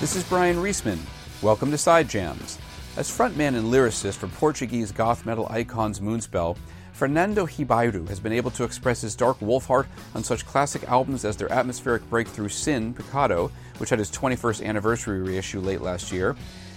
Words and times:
This 0.00 0.14
is 0.14 0.22
Bryan 0.22 0.58
Reesman. 0.58 1.00
Welcome 1.42 1.72
to 1.72 1.76
Side 1.76 2.08
Jams. 2.08 2.60
As 2.96 3.10
frontman 3.10 3.56
and 3.56 3.66
lyricist 3.66 4.14
for 4.18 4.28
Portuguese 4.28 4.92
goth 4.92 5.26
metal 5.26 5.48
icons 5.50 5.98
Moonspell, 5.98 6.56
Fernando 6.92 7.48
Ribeiro 7.48 8.06
has 8.06 8.20
been 8.20 8.32
able 8.32 8.52
to 8.52 8.62
express 8.62 9.00
his 9.00 9.16
dark 9.16 9.42
wolf 9.42 9.66
heart 9.66 9.88
on 10.14 10.22
such 10.22 10.46
classic 10.46 10.84
albums 10.84 11.24
as 11.24 11.36
their 11.36 11.50
atmospheric 11.52 12.08
breakthrough 12.08 12.48
Sin, 12.48 12.94
Pecado, 12.94 13.50
which 13.78 13.90
had 13.90 13.98
its 13.98 14.16
21st 14.16 14.64
anniversary 14.64 15.20
reissue 15.20 15.58
late 15.58 15.80
last 15.80 16.12
year, 16.12 16.36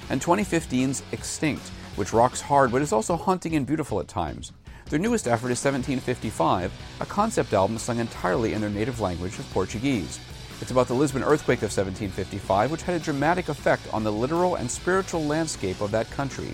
and 0.09 0.19
2015's 0.19 1.03
Extinct, 1.11 1.69
which 1.97 2.13
rocks 2.13 2.41
hard 2.41 2.71
but 2.71 2.81
is 2.81 2.91
also 2.91 3.15
haunting 3.15 3.55
and 3.55 3.67
beautiful 3.67 3.99
at 3.99 4.07
times. 4.07 4.51
Their 4.89 4.97
newest 4.97 5.27
effort 5.27 5.51
is 5.51 5.63
1755, 5.63 6.73
a 6.99 7.05
concept 7.05 7.53
album 7.53 7.77
sung 7.77 7.99
entirely 7.99 8.53
in 8.53 8.61
their 8.61 8.71
native 8.71 8.99
language 8.99 9.37
of 9.37 9.47
Portuguese. 9.51 10.19
It's 10.61 10.69
about 10.69 10.87
the 10.87 10.93
Lisbon 10.93 11.23
earthquake 11.23 11.59
of 11.59 11.75
1755, 11.75 12.71
which 12.71 12.83
had 12.83 12.95
a 12.95 13.03
dramatic 13.03 13.49
effect 13.49 13.91
on 13.91 14.03
the 14.03 14.11
literal 14.11 14.55
and 14.55 14.69
spiritual 14.69 15.25
landscape 15.25 15.81
of 15.81 15.89
that 15.91 16.09
country. 16.11 16.53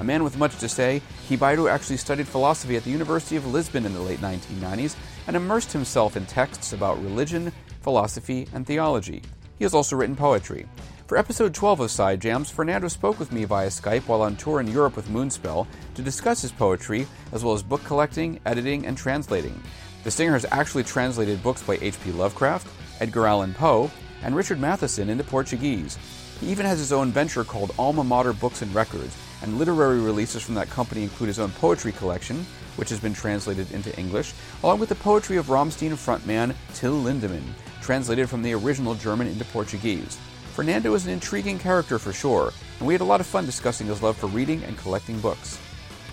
A 0.00 0.04
man 0.04 0.24
with 0.24 0.36
much 0.36 0.58
to 0.58 0.68
say, 0.68 1.00
Ribeiro 1.30 1.68
actually 1.68 1.96
studied 1.96 2.26
philosophy 2.26 2.76
at 2.76 2.82
the 2.82 2.90
University 2.90 3.36
of 3.36 3.46
Lisbon 3.46 3.86
in 3.86 3.94
the 3.94 4.00
late 4.00 4.18
1990s 4.18 4.96
and 5.28 5.36
immersed 5.36 5.72
himself 5.72 6.16
in 6.16 6.26
texts 6.26 6.72
about 6.72 7.02
religion, 7.02 7.52
philosophy, 7.82 8.48
and 8.52 8.66
theology. 8.66 9.22
He 9.58 9.64
has 9.64 9.74
also 9.74 9.96
written 9.96 10.16
poetry. 10.16 10.66
For 11.06 11.16
episode 11.16 11.54
12 11.54 11.80
of 11.80 11.90
Side 11.92 12.20
Jams, 12.20 12.50
Fernando 12.50 12.88
spoke 12.88 13.18
with 13.20 13.32
me 13.32 13.44
via 13.44 13.68
Skype 13.68 14.08
while 14.08 14.22
on 14.22 14.34
tour 14.36 14.58
in 14.58 14.66
Europe 14.66 14.96
with 14.96 15.08
Moonspell 15.08 15.68
to 15.94 16.02
discuss 16.02 16.42
his 16.42 16.50
poetry, 16.50 17.06
as 17.32 17.44
well 17.44 17.54
as 17.54 17.62
book 17.62 17.82
collecting, 17.84 18.40
editing, 18.44 18.84
and 18.86 18.98
translating. 18.98 19.62
The 20.02 20.10
singer 20.10 20.32
has 20.32 20.46
actually 20.50 20.82
translated 20.82 21.42
books 21.44 21.62
by 21.62 21.78
H.P. 21.80 22.10
Lovecraft, 22.10 22.66
Edgar 23.00 23.26
Allan 23.26 23.54
Poe, 23.54 23.90
and 24.22 24.34
Richard 24.34 24.58
Matheson 24.58 25.08
into 25.08 25.24
Portuguese. 25.24 25.98
He 26.40 26.48
even 26.48 26.66
has 26.66 26.78
his 26.78 26.92
own 26.92 27.12
venture 27.12 27.44
called 27.44 27.74
Alma 27.78 28.04
Mater 28.04 28.32
Books 28.32 28.62
and 28.62 28.74
Records, 28.74 29.16
and 29.42 29.58
literary 29.58 30.00
releases 30.00 30.42
from 30.42 30.54
that 30.54 30.70
company 30.70 31.02
include 31.02 31.28
his 31.28 31.38
own 31.38 31.50
poetry 31.52 31.92
collection, 31.92 32.44
which 32.76 32.90
has 32.90 33.00
been 33.00 33.14
translated 33.14 33.70
into 33.72 33.96
English, 33.98 34.34
along 34.62 34.78
with 34.78 34.88
the 34.88 34.94
poetry 34.94 35.36
of 35.36 35.46
Rammstein 35.46 35.92
frontman 35.92 36.54
Till 36.74 36.94
Lindemann, 37.02 37.54
translated 37.80 38.28
from 38.28 38.42
the 38.42 38.52
original 38.52 38.94
German 38.94 39.26
into 39.26 39.44
Portuguese. 39.46 40.18
Fernando 40.52 40.94
is 40.94 41.06
an 41.06 41.12
intriguing 41.12 41.58
character 41.58 41.98
for 41.98 42.12
sure, 42.12 42.52
and 42.78 42.86
we 42.86 42.94
had 42.94 43.00
a 43.00 43.04
lot 43.04 43.20
of 43.20 43.26
fun 43.26 43.46
discussing 43.46 43.86
his 43.86 44.02
love 44.02 44.16
for 44.16 44.26
reading 44.26 44.62
and 44.64 44.76
collecting 44.78 45.18
books. 45.20 45.58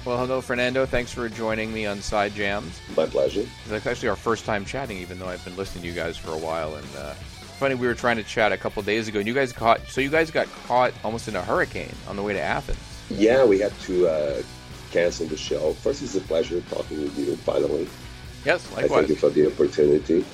Well, 0.06 0.18
hello, 0.18 0.42
Fernando. 0.42 0.86
Thanks 0.86 1.14
for 1.14 1.30
joining 1.30 1.72
me 1.72 1.86
on 1.86 2.02
Side 2.02 2.34
Jams. 2.36 2.82
My 2.98 3.06
pleasure. 3.06 3.46
It's 3.70 3.88
actually 3.88 4.10
our 4.10 4.18
first 4.18 4.44
time 4.44 4.66
chatting, 4.66 4.98
even 4.98 5.18
though 5.18 5.30
I've 5.30 5.44
been 5.46 5.56
listening 5.56 5.84
to 5.84 5.88
you 5.88 5.96
guys 5.96 6.18
for 6.18 6.32
a 6.32 6.38
while. 6.38 6.76
And 6.76 6.86
uh, 6.98 7.14
funny, 7.14 7.76
we 7.76 7.88
were 7.88 7.94
trying 7.94 8.18
to 8.18 8.24
chat 8.24 8.52
a 8.52 8.58
couple 8.58 8.84
days 8.84 9.08
ago, 9.08 9.20
and 9.20 9.28
you 9.30 9.34
guys 9.34 9.54
caught. 9.54 9.80
So 9.88 10.02
you 10.02 10.10
guys 10.10 10.30
got 10.30 10.48
caught 10.68 10.92
almost 11.06 11.30
in 11.30 11.38
a 11.38 11.42
hurricane 11.42 11.96
on 12.10 12.18
the 12.18 12.22
way 12.22 12.34
to 12.34 12.42
Athens. 12.42 12.78
Yeah, 13.10 13.46
we 13.46 13.60
had 13.60 13.72
to 13.82 14.08
uh, 14.08 14.44
cancel 14.92 15.26
the 15.26 15.38
show. 15.38 15.72
First, 15.72 16.04
it's 16.04 16.16
a 16.16 16.22
pleasure 16.22 16.60
talking 16.70 17.02
with 17.02 17.18
you. 17.18 17.38
Finally. 17.38 17.88
Yes, 18.44 18.70
likewise. 18.72 18.92
I 18.92 18.96
thank 18.96 19.08
you 19.08 19.16
for 19.16 19.30
the 19.30 19.48
opportunity. 19.48 20.26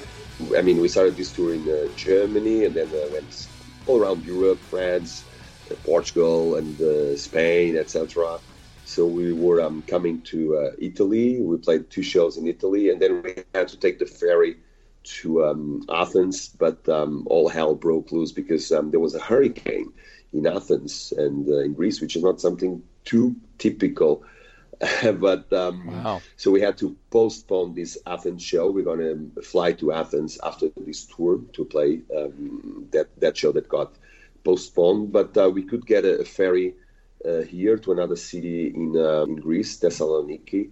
I 0.58 0.64
mean, 0.64 0.82
we 0.82 0.88
started 0.88 1.16
this 1.16 1.32
tour 1.32 1.54
in 1.54 1.70
uh, 1.70 1.96
Germany, 1.96 2.66
and 2.66 2.74
then 2.74 2.88
uh, 2.88 3.08
went 3.12 3.48
all 3.86 4.02
around 4.02 4.26
Europe, 4.26 4.58
France, 4.58 5.26
uh, 5.70 5.76
Portugal, 5.86 6.56
and 6.56 6.82
uh, 6.82 7.16
Spain, 7.16 7.78
etc. 7.78 8.40
So 8.90 9.06
we 9.06 9.34
were 9.34 9.62
um, 9.62 9.84
coming 9.84 10.22
to 10.34 10.58
uh, 10.58 10.72
Italy. 10.80 11.40
We 11.40 11.58
played 11.58 11.92
two 11.92 12.02
shows 12.02 12.38
in 12.38 12.48
Italy, 12.48 12.90
and 12.90 13.00
then 13.00 13.22
we 13.22 13.36
had 13.54 13.68
to 13.68 13.78
take 13.78 14.00
the 14.00 14.08
ferry 14.08 14.58
to 15.20 15.46
um, 15.46 15.86
Athens. 15.88 16.50
But 16.50 16.90
um, 16.90 17.28
all 17.30 17.50
hell 17.50 17.76
broke 17.76 18.12
loose 18.12 18.32
because 18.32 18.72
um, 18.72 18.90
there 18.90 19.00
was 19.00 19.14
a 19.14 19.20
hurricane 19.20 19.94
in 20.34 20.48
Athens 20.48 21.14
and 21.16 21.48
uh, 21.48 21.60
in 21.60 21.74
Greece, 21.74 22.02
which 22.02 22.16
is 22.16 22.24
not 22.24 22.42
something 22.42 22.82
too 23.06 23.36
typical. 23.60 24.24
but 25.20 25.54
um, 25.54 25.86
wow. 26.04 26.20
so 26.36 26.50
we 26.50 26.60
had 26.60 26.76
to 26.80 26.98
postpone 27.12 27.76
this 27.76 27.96
Athens 28.08 28.42
show. 28.42 28.72
We're 28.72 28.86
going 28.92 29.34
to 29.36 29.42
fly 29.44 29.74
to 29.74 29.92
Athens 29.92 30.40
after 30.44 30.70
this 30.76 31.06
tour 31.06 31.40
to 31.54 31.64
play 31.64 32.02
um, 32.18 32.88
that 32.90 33.08
that 33.20 33.38
show 33.38 33.52
that 33.52 33.70
got 33.70 33.94
postponed. 34.44 35.12
But 35.12 35.38
uh, 35.38 35.52
we 35.52 35.62
could 35.62 35.86
get 35.86 36.06
a, 36.06 36.22
a 36.22 36.26
ferry 36.26 36.74
here 37.48 37.78
to 37.78 37.92
another 37.92 38.16
city 38.16 38.68
in 38.68 38.96
uh, 38.96 39.24
in 39.24 39.36
Greece, 39.36 39.80
Thessaloniki, 39.80 40.70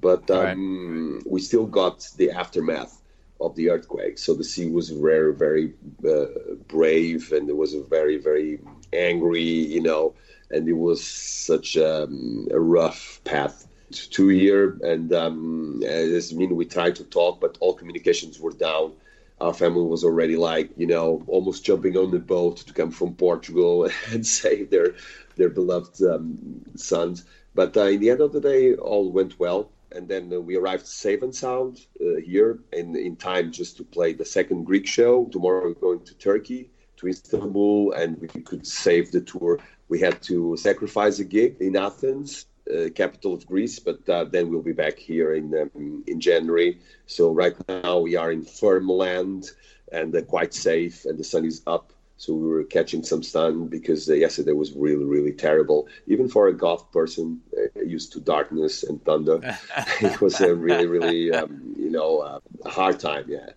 but 0.00 0.30
um, 0.30 1.14
right. 1.14 1.32
we 1.32 1.40
still 1.40 1.66
got 1.66 2.08
the 2.16 2.30
aftermath 2.30 3.02
of 3.40 3.54
the 3.56 3.70
earthquake. 3.70 4.18
So 4.18 4.34
the 4.34 4.44
sea 4.44 4.70
was 4.70 4.90
very 4.90 5.34
very 5.34 5.74
uh, 6.08 6.26
brave, 6.68 7.32
and 7.32 7.48
it 7.48 7.56
was 7.56 7.74
a 7.74 7.82
very 7.82 8.18
very 8.18 8.60
angry, 8.92 9.42
you 9.42 9.82
know, 9.82 10.14
and 10.50 10.68
it 10.68 10.74
was 10.74 11.02
such 11.04 11.76
um, 11.76 12.48
a 12.50 12.60
rough 12.60 13.20
path 13.24 13.66
to 13.92 14.28
here. 14.28 14.78
And 14.82 15.12
um, 15.12 15.82
as 15.86 16.32
I 16.32 16.36
mean, 16.36 16.56
we 16.56 16.64
tried 16.64 16.96
to 16.96 17.04
talk, 17.04 17.40
but 17.40 17.56
all 17.60 17.74
communications 17.74 18.40
were 18.40 18.52
down 18.52 18.92
our 19.40 19.52
family 19.52 19.84
was 19.84 20.04
already 20.04 20.36
like 20.36 20.70
you 20.76 20.86
know 20.86 21.22
almost 21.26 21.64
jumping 21.64 21.96
on 21.96 22.10
the 22.10 22.18
boat 22.18 22.58
to 22.58 22.72
come 22.72 22.90
from 22.90 23.14
Portugal 23.14 23.88
and 24.10 24.26
save 24.26 24.70
their 24.70 24.94
their 25.36 25.50
beloved 25.50 26.02
um, 26.02 26.62
sons. 26.76 27.24
But 27.54 27.76
uh, 27.76 27.84
in 27.84 28.00
the 28.00 28.10
end 28.10 28.20
of 28.20 28.32
the 28.32 28.40
day, 28.40 28.74
all 28.74 29.10
went 29.10 29.38
well. 29.38 29.70
And 29.92 30.08
then 30.08 30.32
uh, 30.32 30.40
we 30.40 30.56
arrived 30.56 30.86
safe 30.86 31.22
and 31.22 31.34
sound 31.34 31.86
uh, 32.00 32.16
here 32.16 32.58
in, 32.72 32.96
in 32.96 33.16
time 33.16 33.50
just 33.52 33.76
to 33.78 33.84
play 33.84 34.12
the 34.12 34.24
second 34.24 34.64
Greek 34.64 34.86
show. 34.86 35.26
Tomorrow 35.26 35.68
we're 35.68 35.74
going 35.74 36.04
to 36.04 36.14
Turkey, 36.18 36.70
to 36.96 37.08
Istanbul, 37.08 37.92
and 37.92 38.20
we 38.20 38.28
could 38.28 38.66
save 38.66 39.10
the 39.12 39.20
tour. 39.22 39.58
We 39.88 40.00
had 40.00 40.20
to 40.24 40.56
sacrifice 40.56 41.18
a 41.18 41.24
gig 41.24 41.56
in 41.60 41.76
Athens, 41.76 42.46
uh, 42.72 42.90
capital 42.94 43.34
of 43.34 43.46
Greece, 43.46 43.78
but 43.78 44.08
uh, 44.08 44.24
then 44.24 44.50
we'll 44.50 44.62
be 44.62 44.72
back 44.72 44.98
here 44.98 45.34
in 45.34 45.54
um, 45.54 46.04
in 46.06 46.20
January. 46.20 46.80
So 47.06 47.32
right 47.32 47.54
now 47.68 47.98
we 47.98 48.16
are 48.16 48.32
in 48.32 48.44
firm 48.44 48.88
land 48.88 49.50
and 49.92 50.14
uh, 50.14 50.22
quite 50.22 50.54
safe, 50.54 51.04
and 51.04 51.18
the 51.18 51.24
sun 51.24 51.44
is 51.44 51.62
up. 51.66 51.92
So 52.18 52.32
we 52.32 52.48
were 52.48 52.64
catching 52.64 53.02
some 53.02 53.22
sun 53.22 53.68
because 53.68 54.08
uh, 54.08 54.14
yesterday 54.14 54.52
was 54.52 54.72
really, 54.72 55.04
really 55.04 55.32
terrible. 55.32 55.86
Even 56.06 56.28
for 56.28 56.48
a 56.48 56.52
goth 56.54 56.90
person 56.90 57.42
uh, 57.56 57.80
used 57.82 58.12
to 58.12 58.20
darkness 58.20 58.82
and 58.82 59.04
thunder, 59.04 59.40
it 60.00 60.20
was 60.20 60.40
a 60.40 60.54
really, 60.54 60.86
really, 60.86 61.30
um, 61.32 61.74
you 61.78 61.90
know, 61.90 62.20
uh, 62.20 62.40
hard 62.68 62.98
time. 62.98 63.26
Yeah. 63.28 63.50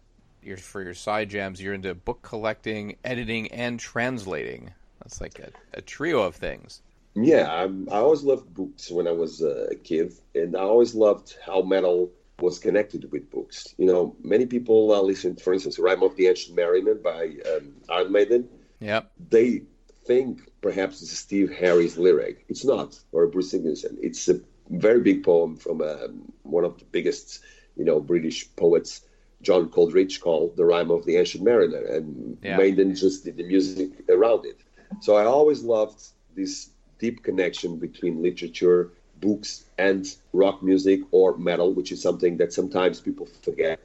You're, 0.44 0.57
for 0.57 0.81
your 0.81 0.94
side 0.94 1.29
jams, 1.29 1.61
you're 1.61 1.73
into 1.73 1.95
book 1.95 2.21
collecting, 2.21 2.97
editing, 3.03 3.47
and 3.51 3.79
translating. 3.79 4.71
That's 5.01 5.21
like 5.21 5.39
a, 5.39 5.51
a 5.77 5.81
trio 5.81 6.21
of 6.21 6.35
things. 6.35 6.81
Yeah, 7.15 7.51
I'm, 7.51 7.88
i 7.91 7.97
always 7.97 8.23
loved 8.23 8.53
books 8.53 8.91
when 8.91 9.07
I 9.07 9.11
was 9.11 9.41
a 9.41 9.75
kid, 9.83 10.13
and 10.35 10.56
I 10.56 10.61
always 10.61 10.95
loved 10.95 11.35
how 11.45 11.61
metal 11.61 12.11
was 12.39 12.59
connected 12.59 13.11
with 13.11 13.29
books. 13.29 13.73
You 13.77 13.88
know, 13.88 14.15
many 14.23 14.45
people 14.45 14.91
uh, 14.94 15.01
listen, 15.01 15.35
for 15.35 15.53
instance, 15.53 15.79
Rime 15.79 16.03
of 16.03 16.15
the 16.15 16.27
Ancient 16.27 16.56
Mariner 16.56 16.95
by 16.95 17.35
um, 17.53 17.73
Iron 17.89 18.11
Maiden. 18.11 18.50
Yeah, 18.79 19.01
They 19.29 19.63
think 20.06 20.50
perhaps 20.61 21.01
it's 21.01 21.17
Steve 21.17 21.51
Harris' 21.51 21.97
lyric. 21.97 22.45
It's 22.47 22.65
not, 22.65 23.00
or 23.11 23.27
Bruce 23.27 23.51
Dickinson. 23.51 23.97
It's 24.01 24.27
a 24.29 24.39
very 24.69 25.01
big 25.01 25.23
poem 25.23 25.57
from 25.57 25.81
um, 25.81 26.31
one 26.44 26.63
of 26.63 26.77
the 26.79 26.85
biggest, 26.85 27.41
you 27.75 27.83
know, 27.83 28.00
British 28.00 28.56
poets, 28.56 29.01
John 29.41 29.69
Coleridge, 29.69 30.21
called 30.21 30.56
"The 30.56 30.65
Rime 30.65 30.91
of 30.91 31.06
the 31.06 31.17
Ancient 31.17 31.44
Mariner," 31.44 31.83
and 31.83 32.38
yeah. 32.41 32.57
Maiden 32.57 32.95
just 32.95 33.25
did 33.25 33.38
the 33.38 33.44
music 33.44 33.91
around 34.09 34.45
it. 34.45 34.59
So 35.01 35.15
I 35.15 35.25
always 35.25 35.63
loved 35.63 36.01
this 36.35 36.69
deep 36.99 37.23
connection 37.23 37.77
between 37.77 38.21
literature, 38.21 38.91
books, 39.19 39.65
and 39.77 40.15
rock 40.33 40.61
music 40.61 41.01
or 41.11 41.37
metal, 41.37 41.73
which 41.73 41.91
is 41.91 42.01
something 42.01 42.37
that 42.37 42.53
sometimes 42.53 42.99
people 43.01 43.27
forget 43.41 43.79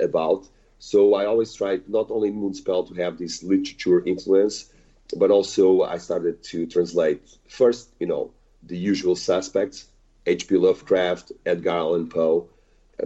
about. 0.00 0.48
So 0.78 1.14
I 1.14 1.24
always 1.26 1.54
tried 1.54 1.88
not 1.88 2.10
only 2.10 2.30
Moonspell 2.30 2.88
to 2.88 2.94
have 3.02 3.18
this 3.18 3.42
literature 3.42 4.04
influence, 4.04 4.72
but 5.16 5.30
also 5.30 5.82
I 5.82 5.98
started 5.98 6.42
to 6.44 6.66
translate 6.66 7.22
first, 7.48 7.90
you 8.00 8.06
know, 8.06 8.30
the 8.62 8.76
usual 8.76 9.16
suspects, 9.16 9.86
H.P. 10.26 10.56
Lovecraft, 10.56 11.32
Edgar 11.46 11.70
Allan 11.70 12.08
Poe. 12.08 12.48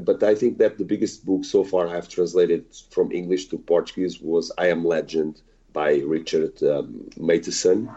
But 0.01 0.23
I 0.23 0.35
think 0.35 0.59
that 0.59 0.79
the 0.79 0.85
biggest 0.85 1.27
book 1.27 1.45
so 1.45 1.65
far 1.65 1.89
I've 1.89 2.09
translated 2.09 2.65
from 2.91 3.13
English 3.13 3.47
to 3.49 3.59
Portuguese 3.59 4.21
was 4.21 4.53
I 4.57 4.69
Am 4.69 4.85
Legend 4.85 5.43
by 5.73 5.97
Richard 5.99 6.63
um, 6.63 7.11
Matheson. 7.19 7.91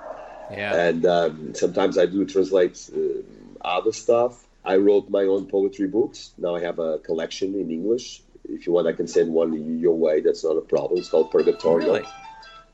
Yeah. 0.58 0.88
And 0.88 1.06
um, 1.06 1.56
sometimes 1.56 1.98
I 1.98 2.06
do 2.06 2.26
translate 2.26 2.90
uh, 2.96 3.22
other 3.68 3.92
stuff. 3.92 4.46
I 4.66 4.78
wrote 4.78 5.10
my 5.10 5.24
own 5.24 5.48
poetry 5.48 5.88
books. 5.88 6.32
Now 6.38 6.56
I 6.56 6.62
have 6.62 6.80
a 6.80 7.00
collection 7.00 7.56
in 7.56 7.70
English. 7.70 8.24
If 8.46 8.66
you 8.66 8.74
want, 8.74 8.88
I 8.88 8.94
can 8.94 9.08
send 9.08 9.34
one 9.34 9.80
your 9.80 9.96
way. 9.96 10.22
That's 10.22 10.44
not 10.44 10.58
a 10.58 10.62
problem. 10.62 11.00
It's 11.00 11.10
called 11.10 11.32
Purgatorial. 11.32 11.94
Really? 11.96 12.08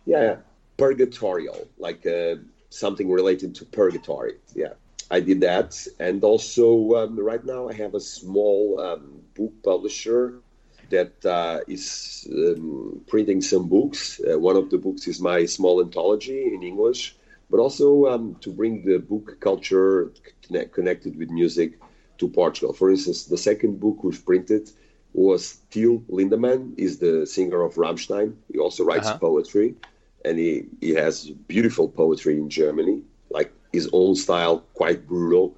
Yeah, 0.05 0.37
Purgatorial, 0.77 1.67
like 1.77 2.05
uh, 2.05 2.35
something 2.69 3.11
related 3.11 3.55
to 3.55 3.65
purgatory. 3.65 4.35
Yeah, 4.55 4.73
I 5.11 5.19
did 5.19 5.41
that. 5.41 5.87
And 5.99 6.23
also, 6.23 6.95
um, 6.95 7.19
right 7.19 7.43
now, 7.43 7.69
I 7.69 7.73
have 7.73 7.93
a 7.95 7.99
small 7.99 8.79
um, 8.79 9.21
book 9.35 9.53
publisher 9.63 10.41
that 10.89 11.23
uh, 11.25 11.59
is 11.67 12.27
um, 12.31 13.01
printing 13.07 13.41
some 13.41 13.67
books. 13.67 14.19
Uh, 14.19 14.39
one 14.39 14.55
of 14.55 14.69
the 14.69 14.77
books 14.77 15.07
is 15.07 15.19
my 15.19 15.45
small 15.45 15.81
anthology 15.81 16.53
in 16.53 16.63
English, 16.63 17.15
but 17.49 17.59
also 17.59 18.05
um, 18.07 18.35
to 18.41 18.51
bring 18.51 18.85
the 18.85 18.97
book 18.99 19.37
culture 19.39 20.11
connect, 20.45 20.73
connected 20.73 21.17
with 21.17 21.29
music 21.29 21.79
to 22.17 22.27
Portugal. 22.27 22.73
For 22.73 22.89
instance, 22.91 23.25
the 23.25 23.37
second 23.37 23.79
book 23.79 24.03
we've 24.03 24.25
printed 24.25 24.69
was 25.13 25.57
Till 25.71 25.99
Lindemann, 26.09 26.77
is 26.77 26.99
the 26.99 27.25
singer 27.25 27.61
of 27.63 27.75
Rammstein. 27.75 28.35
He 28.51 28.59
also 28.59 28.83
writes 28.83 29.07
uh-huh. 29.07 29.17
poetry, 29.17 29.75
and 30.23 30.37
he, 30.37 30.65
he 30.81 30.91
has 30.91 31.29
beautiful 31.47 31.89
poetry 31.89 32.37
in 32.37 32.49
Germany, 32.49 33.01
like 33.29 33.51
his 33.73 33.89
own 33.93 34.15
style, 34.15 34.59
quite 34.73 35.07
brutal 35.07 35.55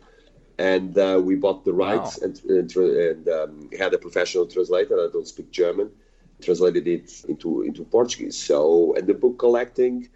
and 0.62 0.96
uh, 0.98 1.20
we 1.22 1.36
bought 1.36 1.66
the 1.66 1.74
rights 1.74 2.20
wow. 2.20 2.28
and, 2.28 2.42
and, 2.46 2.76
and 2.76 3.28
um, 3.30 3.70
had 3.78 3.94
a 3.94 3.98
professional 3.98 4.46
translator. 4.46 4.96
I 4.96 5.10
don't 5.12 5.28
speak 5.28 5.50
German, 5.52 5.90
translated 6.42 6.88
it 6.88 7.26
into 7.28 7.64
into 7.64 7.84
Portuguese. 7.84 8.38
So, 8.38 8.94
and 8.96 9.08
the 9.08 9.16
book 9.16 9.40
collecting, 9.40 10.10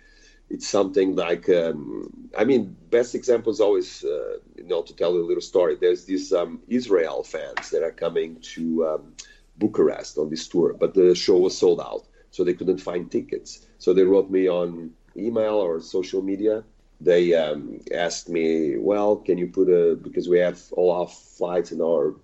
it's 0.50 0.68
something 0.68 1.15
like 1.15 1.50
um, 1.50 2.30
I 2.38 2.44
mean, 2.44 2.75
best 2.89 3.15
example 3.15 3.51
is 3.51 3.59
always 3.59 4.03
uh, 4.03 4.38
you 4.56 4.65
know 4.65 4.81
to 4.83 4.95
tell 4.95 5.13
a 5.13 5.27
little 5.30 5.42
story. 5.42 5.75
There's 5.75 6.06
these 6.06 6.33
um, 6.33 6.62
Israel 6.68 7.24
fans 7.24 7.69
that 7.71 7.83
are 7.83 7.92
coming 7.92 8.39
to 8.56 8.88
um, 8.88 9.13
Bucharest 9.57 10.18
on 10.18 10.30
this 10.30 10.47
tour, 10.47 10.74
but 10.74 10.94
the 10.94 11.15
show 11.15 11.38
was 11.38 11.57
sold 11.57 11.81
out, 11.81 12.06
so 12.31 12.44
they 12.44 12.53
couldn't 12.53 12.80
find 12.80 13.12
tickets. 13.12 13.65
So 13.80 13.94
they 13.94 14.03
wrote 14.03 14.30
me 14.30 14.47
on 14.47 14.92
email 15.18 15.56
or 15.56 15.80
social 15.80 16.21
media 16.21 16.63
they 17.01 17.33
um, 17.33 17.80
asked 17.94 18.30
me, 18.30 18.77
well, 18.77 19.18
can 19.18 19.38
you 19.38 19.48
put 19.48 19.69
a 19.69 19.95
because 19.95 20.30
we 20.30 20.39
have 20.39 20.62
all 20.71 20.91
our 20.91 21.07
flights 21.07 21.71
and 21.71 21.81
our 21.81 22.15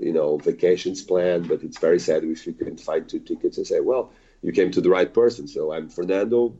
you 0.00 0.12
know 0.12 0.38
vacations 0.38 1.02
planned, 1.02 1.48
but 1.48 1.62
it's 1.62 1.78
very 1.78 1.98
sad 1.98 2.24
if 2.24 2.46
you 2.46 2.52
couldn't 2.52 2.80
find 2.80 3.08
two 3.08 3.20
tickets. 3.20 3.58
I 3.58 3.62
say, 3.64 3.80
well, 3.80 4.12
you 4.44 4.52
came 4.52 4.70
to 4.70 4.82
the 4.82 4.90
right 4.90 5.12
person. 5.12 5.48
So 5.48 5.72
I'm 5.72 5.88
Fernando, 5.88 6.54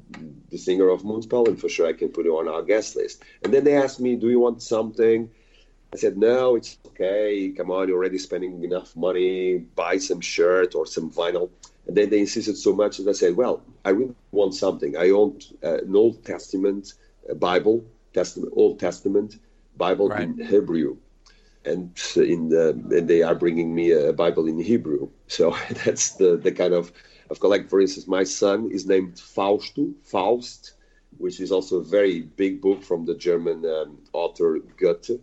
the 0.51 0.57
singer 0.57 0.89
of 0.89 1.03
Moonspell, 1.03 1.49
and 1.49 1.61
for 1.61 1.69
sure 1.69 1.87
I 1.87 1.93
can 1.93 2.09
put 2.09 2.25
you 2.25 2.39
on 2.39 2.49
our 2.49 2.63
guest 2.63 2.97
list. 2.97 3.23
And 3.43 3.53
then 3.53 3.63
they 3.65 3.77
asked 3.77 4.01
me, 4.01 4.17
do 4.17 4.31
you 4.31 4.41
want 4.41 4.63
something? 4.63 5.31
I 5.93 5.97
said, 5.99 6.17
no, 6.17 6.57
it's 6.57 6.79
okay. 6.87 7.53
Come 7.55 7.71
on, 7.71 7.89
you're 7.89 7.99
already 7.99 8.17
spending 8.17 8.65
enough 8.65 8.97
money. 8.97 9.59
Buy 9.59 9.99
some 9.99 10.23
shirt 10.23 10.75
or 10.75 10.87
some 10.87 11.11
vinyl. 11.11 11.51
And 11.87 11.95
then 11.95 12.09
they 12.09 12.21
insisted 12.21 12.57
so 12.57 12.73
much 12.73 12.97
that 12.97 13.09
I 13.09 13.13
said, 13.13 13.37
well, 13.37 13.63
I 13.85 13.91
really 13.91 14.15
want 14.33 14.55
something. 14.55 14.97
I 14.97 15.11
own 15.11 15.39
uh, 15.63 15.83
an 15.83 15.95
Old 15.95 16.25
Testament 16.25 16.95
Bible, 17.37 17.85
Testament, 18.15 18.55
Old 18.57 18.81
Testament, 18.81 19.37
Bible 19.77 20.09
right. 20.09 20.23
in 20.23 20.39
Hebrew, 20.39 20.97
and 21.65 21.99
in 22.17 22.49
the 22.49 22.71
and 22.71 23.09
they 23.09 23.23
are 23.23 23.35
bringing 23.35 23.75
me 23.75 23.93
a 23.93 24.13
Bible 24.13 24.47
in 24.47 24.59
Hebrew. 24.59 25.09
So 25.29 25.57
that's 25.85 26.13
the 26.13 26.37
the 26.37 26.53
kind 26.53 26.75
of 26.75 26.93
of 27.31 27.41
collect. 27.41 27.71
For 27.71 27.81
instance, 27.81 28.07
my 28.07 28.25
son 28.25 28.71
is 28.71 28.87
named 28.87 29.19
Fausto, 29.19 29.89
Faust, 30.03 30.75
which 31.19 31.41
is 31.41 31.51
also 31.53 31.79
a 31.79 31.85
very 31.85 32.23
big 32.23 32.61
book 32.61 32.83
from 32.83 33.05
the 33.05 33.15
German 33.15 33.65
um, 33.65 33.99
author 34.13 34.59
Goethe, 34.77 35.21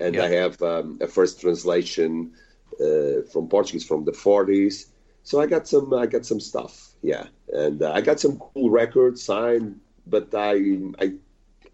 and 0.00 0.16
I 0.18 0.28
have 0.28 0.60
um, 0.62 0.98
a 1.00 1.06
first 1.06 1.40
translation 1.40 2.32
uh, 2.80 3.22
from 3.32 3.48
Portuguese 3.48 3.86
from 3.86 4.04
the 4.04 4.12
40s. 4.12 4.86
So 5.22 5.40
I 5.40 5.46
got 5.46 5.66
some 5.66 5.92
I 5.92 6.06
got 6.06 6.24
some 6.24 6.40
stuff, 6.40 6.94
yeah, 7.02 7.26
and 7.52 7.82
uh, 7.82 7.92
I 7.92 8.00
got 8.00 8.20
some 8.20 8.38
cool 8.38 8.70
records 8.70 9.22
signed, 9.22 9.80
but 10.06 10.34
I 10.34 10.54
I 11.00 11.14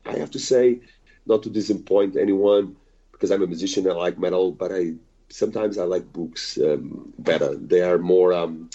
I 0.06 0.18
have 0.18 0.30
to 0.32 0.38
say, 0.38 0.80
not 1.26 1.42
to 1.44 1.50
disappoint 1.50 2.16
anyone, 2.16 2.76
because 3.22 3.30
I'm 3.30 3.42
a 3.44 3.46
musician, 3.46 3.88
I 3.88 3.92
like 3.92 4.18
metal, 4.18 4.50
but 4.50 4.72
I 4.72 4.94
sometimes 5.28 5.78
I 5.78 5.84
like 5.84 6.12
books 6.12 6.58
um, 6.58 7.14
better. 7.20 7.54
They 7.54 7.80
are 7.80 7.96
more, 7.96 8.32
um, 8.32 8.68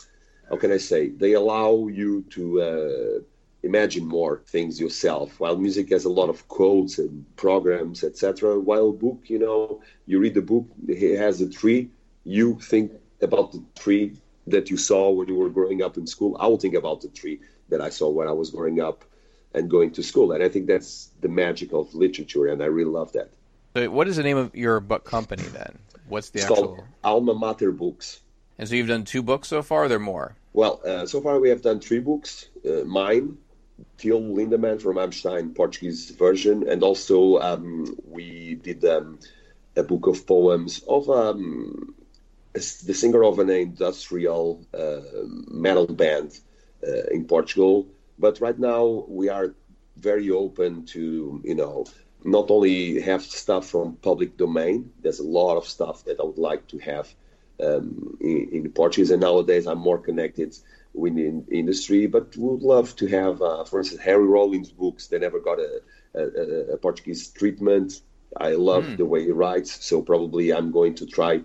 how 0.50 0.56
can 0.56 0.72
I 0.72 0.78
say? 0.78 1.10
They 1.10 1.34
allow 1.34 1.88
you 1.88 2.24
to 2.30 2.62
uh, 2.62 3.20
imagine 3.64 4.06
more 4.08 4.42
things 4.48 4.80
yourself. 4.80 5.38
While 5.42 5.58
music 5.58 5.90
has 5.90 6.06
a 6.06 6.10
lot 6.10 6.30
of 6.30 6.48
quotes 6.48 6.98
and 6.98 7.26
programs, 7.36 8.06
etc. 8.06 8.58
While 8.58 8.94
book, 8.94 9.24
you 9.26 9.38
know, 9.38 9.82
you 10.06 10.18
read 10.18 10.34
the 10.34 10.42
book, 10.42 10.66
it 10.88 11.18
has 11.18 11.42
a 11.42 11.50
tree. 11.50 11.90
You 12.24 12.58
think 12.62 12.94
about 13.22 13.52
the 13.52 13.62
tree 13.78 14.16
that 14.54 14.70
you 14.70 14.78
saw 14.78 15.10
when 15.10 15.28
you 15.28 15.36
were 15.36 15.50
growing 15.50 15.82
up 15.84 15.98
in 15.98 16.08
school. 16.08 16.38
I 16.40 16.48
will 16.48 16.58
think 16.58 16.76
about 16.76 17.02
the 17.02 17.10
tree 17.10 17.42
that 17.68 17.82
I 17.82 17.90
saw 17.90 18.08
when 18.08 18.30
I 18.30 18.32
was 18.42 18.52
growing 18.52 18.80
up 18.80 19.04
and 19.54 19.70
going 19.70 19.92
to 19.92 20.04
school. 20.04 20.32
And 20.32 20.42
I 20.42 20.48
think 20.48 20.68
that's 20.68 21.12
the 21.20 21.28
magic 21.28 21.74
of 21.74 21.94
literature, 21.94 22.48
and 22.48 22.64
I 22.64 22.68
really 22.68 22.92
love 22.92 23.12
that. 23.12 23.32
So 23.76 23.90
what 23.90 24.08
is 24.08 24.18
the 24.18 24.24
name 24.24 24.38
of 24.38 24.56
your 24.56 24.80
book 24.80 25.04
company 25.06 25.44
then? 25.44 25.78
What's 26.08 26.30
the 26.30 26.40
it's 26.40 26.50
actual? 26.50 26.76
Called 26.76 26.84
Alma 27.04 27.34
Mater 27.34 27.72
Books. 27.72 28.22
And 28.58 28.68
so 28.68 28.76
you've 28.76 28.88
done 28.88 29.04
two 29.04 29.22
books 29.22 29.48
so 29.50 29.62
far. 29.62 29.84
Or 29.84 29.88
there 29.88 30.00
more? 30.00 30.36
Well, 30.54 30.82
uh, 30.86 31.06
so 31.06 31.22
far 31.22 31.40
we 31.40 31.50
have 31.50 31.62
done 31.62 31.80
three 31.80 32.00
books. 32.00 32.48
Uh, 32.68 32.84
mine, 32.86 33.38
Till 33.98 34.22
Lindemann 34.22 34.82
from 34.82 34.96
Rammstein, 34.96 35.56
Portuguese 35.56 36.10
version, 36.12 36.68
and 36.68 36.82
also 36.82 37.38
um, 37.38 37.96
we 38.08 38.56
did 38.56 38.84
um, 38.86 39.20
a 39.76 39.84
book 39.84 40.08
of 40.08 40.26
poems 40.26 40.82
of 40.88 41.08
um, 41.10 41.94
the 42.54 42.62
singer 42.62 43.24
of 43.24 43.38
an 43.38 43.52
industrial 43.52 44.66
uh, 44.74 45.02
metal 45.52 45.86
band 45.86 46.40
uh, 46.84 47.04
in 47.12 47.26
Portugal 47.26 47.88
but 48.20 48.42
right 48.42 48.58
now 48.58 49.06
we 49.08 49.30
are 49.30 49.56
very 49.98 50.30
open 50.30 50.86
to 50.86 51.42
you 51.44 51.56
know 51.56 51.86
not 52.28 52.52
only 52.52 53.00
have 53.02 53.24
stuff 53.24 53.70
from 53.70 53.96
public 54.02 54.36
domain. 54.38 54.92
There's 55.02 55.20
a 55.20 55.28
lot 55.28 55.56
of 55.56 55.66
stuff 55.66 56.04
that 56.06 56.20
I 56.20 56.24
would 56.24 56.38
like 56.38 56.68
to 56.68 56.78
have 56.80 57.08
um, 57.64 58.18
in, 58.20 58.50
in, 58.52 58.72
Portuguese, 58.72 59.12
and 59.12 59.22
nowadays 59.22 59.66
I'm 59.66 59.80
more 59.80 59.98
connected 59.98 60.56
with 60.94 61.16
the 61.16 61.44
industry. 61.50 62.06
But 62.06 62.36
would 62.36 62.64
love 62.64 62.96
to 62.98 63.08
have, 63.08 63.42
uh, 63.42 63.64
for 63.64 63.80
instance, 63.80 64.02
Henry 64.02 64.28
Rollins 64.28 64.72
books. 64.72 65.08
They 65.08 65.20
never 65.20 65.40
got 65.40 65.60
a, 65.60 65.82
a, 66.16 66.74
a 66.74 66.78
Portuguese 66.78 67.30
treatment. 67.30 68.02
I 68.36 68.52
love 68.52 68.84
mm. 68.84 68.98
the 68.98 69.06
way 69.06 69.24
he 69.24 69.32
writes, 69.32 69.86
so 69.86 70.02
probably 70.02 70.52
I'm 70.52 70.72
going 70.72 70.96
to 70.96 71.06
try, 71.06 71.42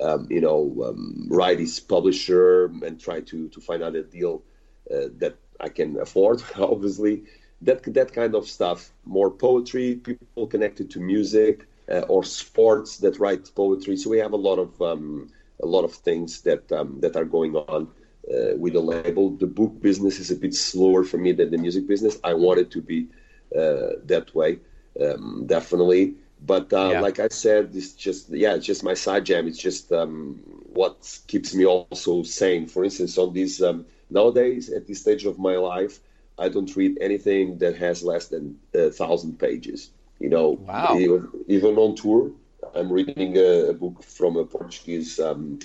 um, 0.00 0.26
you 0.28 0.40
know, 0.40 0.84
um, 0.88 1.28
write 1.30 1.60
his 1.60 1.78
publisher 1.78 2.64
and 2.64 3.00
try 3.00 3.20
to 3.20 3.48
to 3.48 3.60
find 3.60 3.84
out 3.84 3.94
a 3.94 4.02
deal 4.02 4.42
uh, 4.90 5.08
that 5.18 5.36
I 5.60 5.68
can 5.68 5.96
afford, 6.00 6.42
obviously. 6.58 7.22
That 7.64 7.82
that 7.94 8.12
kind 8.12 8.34
of 8.34 8.48
stuff, 8.48 8.90
more 9.04 9.30
poetry, 9.30 9.96
people 9.96 10.46
connected 10.46 10.90
to 10.92 11.00
music 11.00 11.66
uh, 11.90 12.00
or 12.12 12.24
sports 12.24 12.98
that 12.98 13.18
write 13.18 13.50
poetry. 13.54 13.96
So 13.96 14.10
we 14.10 14.18
have 14.18 14.32
a 14.32 14.42
lot 14.48 14.58
of 14.58 14.70
um, 14.82 15.30
a 15.62 15.66
lot 15.66 15.84
of 15.84 15.92
things 15.92 16.42
that 16.42 16.70
um, 16.72 17.00
that 17.00 17.16
are 17.16 17.24
going 17.24 17.54
on 17.56 17.88
uh, 18.32 18.56
with 18.56 18.74
the 18.74 18.80
label. 18.80 19.30
The 19.30 19.46
book 19.46 19.80
business 19.80 20.18
is 20.18 20.30
a 20.30 20.36
bit 20.36 20.54
slower 20.54 21.04
for 21.04 21.18
me 21.18 21.32
than 21.32 21.50
the 21.50 21.58
music 21.58 21.86
business. 21.86 22.18
I 22.24 22.34
want 22.34 22.60
it 22.60 22.70
to 22.72 22.80
be 22.82 23.08
uh, 23.56 24.00
that 24.04 24.34
way, 24.34 24.58
um, 25.00 25.44
definitely. 25.46 26.14
But 26.44 26.72
uh, 26.72 26.90
yeah. 26.92 27.00
like 27.00 27.18
I 27.20 27.28
said, 27.28 27.70
it's 27.74 27.92
just 27.92 28.30
yeah, 28.30 28.54
it's 28.54 28.66
just 28.66 28.84
my 28.84 28.94
side 28.94 29.24
jam. 29.24 29.46
It's 29.46 29.58
just 29.58 29.92
um, 29.92 30.40
what 30.72 30.96
keeps 31.28 31.54
me 31.54 31.64
also 31.64 32.22
sane. 32.22 32.66
For 32.66 32.84
instance, 32.84 33.16
on 33.16 33.32
these 33.32 33.62
um, 33.62 33.86
Nowadays, 34.10 34.70
at 34.70 34.86
this 34.86 35.00
stage 35.00 35.24
of 35.24 35.38
my 35.38 35.56
life, 35.56 35.98
I 36.38 36.48
don't 36.48 36.74
read 36.76 36.98
anything 37.00 37.58
that 37.58 37.76
has 37.76 38.02
less 38.02 38.28
than 38.28 38.58
a 38.74 38.90
thousand 38.90 39.38
pages. 39.38 39.90
You 40.18 40.30
know, 40.30 40.50
wow. 40.50 40.96
even, 40.98 41.28
even 41.48 41.76
on 41.76 41.96
tour, 41.96 42.32
I'm 42.74 42.92
reading 42.92 43.36
a, 43.36 43.70
a 43.70 43.72
book 43.72 44.02
from 44.02 44.36
a 44.36 44.44
Portuguese 44.44 45.20
um, 45.20 45.58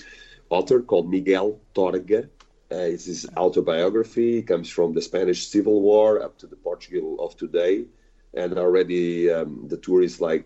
author 0.48 0.80
called 0.80 1.10
Miguel 1.10 1.58
Torga. 1.74 2.28
Uh, 2.72 2.76
it's 2.76 3.06
his 3.06 3.26
autobiography. 3.36 4.38
It 4.38 4.46
comes 4.46 4.70
from 4.70 4.92
the 4.92 5.02
Spanish 5.02 5.48
Civil 5.48 5.80
War 5.82 6.22
up 6.22 6.38
to 6.38 6.46
the 6.46 6.56
Portugal 6.56 7.16
of 7.20 7.36
today. 7.36 7.86
And 8.34 8.56
already 8.58 9.30
um, 9.30 9.66
the 9.66 9.76
tour 9.76 10.02
is 10.02 10.20
like, 10.20 10.44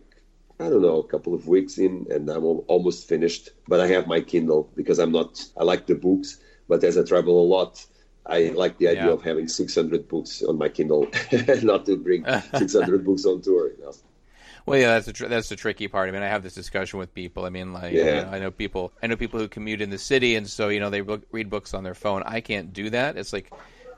I 0.58 0.70
don't 0.70 0.80
know, 0.80 1.00
a 1.00 1.06
couple 1.06 1.34
of 1.34 1.48
weeks 1.48 1.76
in, 1.78 2.06
and 2.10 2.30
I'm 2.30 2.44
almost 2.44 3.08
finished. 3.08 3.50
But 3.68 3.80
I 3.80 3.88
have 3.88 4.06
my 4.06 4.20
Kindle 4.20 4.70
because 4.74 4.98
I'm 4.98 5.12
not, 5.12 5.44
I 5.56 5.64
like 5.64 5.86
the 5.86 5.94
books, 5.94 6.38
but 6.66 6.82
as 6.82 6.96
I 6.96 7.02
travel 7.02 7.42
a 7.42 7.44
lot, 7.46 7.84
I 8.26 8.52
like 8.54 8.78
the 8.78 8.88
idea 8.88 9.06
yeah. 9.06 9.12
of 9.12 9.22
having 9.22 9.48
600 9.48 10.08
books 10.08 10.42
on 10.42 10.56
my 10.56 10.68
Kindle, 10.68 11.08
not 11.62 11.84
to 11.86 11.96
bring 11.96 12.24
600 12.54 13.04
books 13.04 13.26
on 13.26 13.42
tour. 13.42 13.70
You 13.72 13.84
know? 13.84 13.92
Well, 14.66 14.78
yeah, 14.78 14.94
that's 14.94 15.06
the 15.06 15.12
tr- 15.12 15.26
that's 15.26 15.50
the 15.50 15.56
tricky 15.56 15.88
part. 15.88 16.08
I 16.08 16.12
mean, 16.12 16.22
I 16.22 16.28
have 16.28 16.42
this 16.42 16.54
discussion 16.54 16.98
with 16.98 17.14
people. 17.14 17.44
I 17.44 17.50
mean, 17.50 17.74
like, 17.74 17.92
yeah. 17.92 18.04
you 18.04 18.10
know, 18.22 18.28
I 18.32 18.38
know 18.38 18.50
people, 18.50 18.92
I 19.02 19.08
know 19.08 19.16
people 19.16 19.38
who 19.38 19.48
commute 19.48 19.82
in 19.82 19.90
the 19.90 19.98
city, 19.98 20.36
and 20.36 20.48
so 20.48 20.70
you 20.70 20.80
know 20.80 20.88
they 20.88 21.02
book, 21.02 21.22
read 21.32 21.50
books 21.50 21.74
on 21.74 21.84
their 21.84 21.94
phone. 21.94 22.22
I 22.24 22.40
can't 22.40 22.72
do 22.72 22.88
that. 22.90 23.18
It's 23.18 23.34
like, 23.34 23.52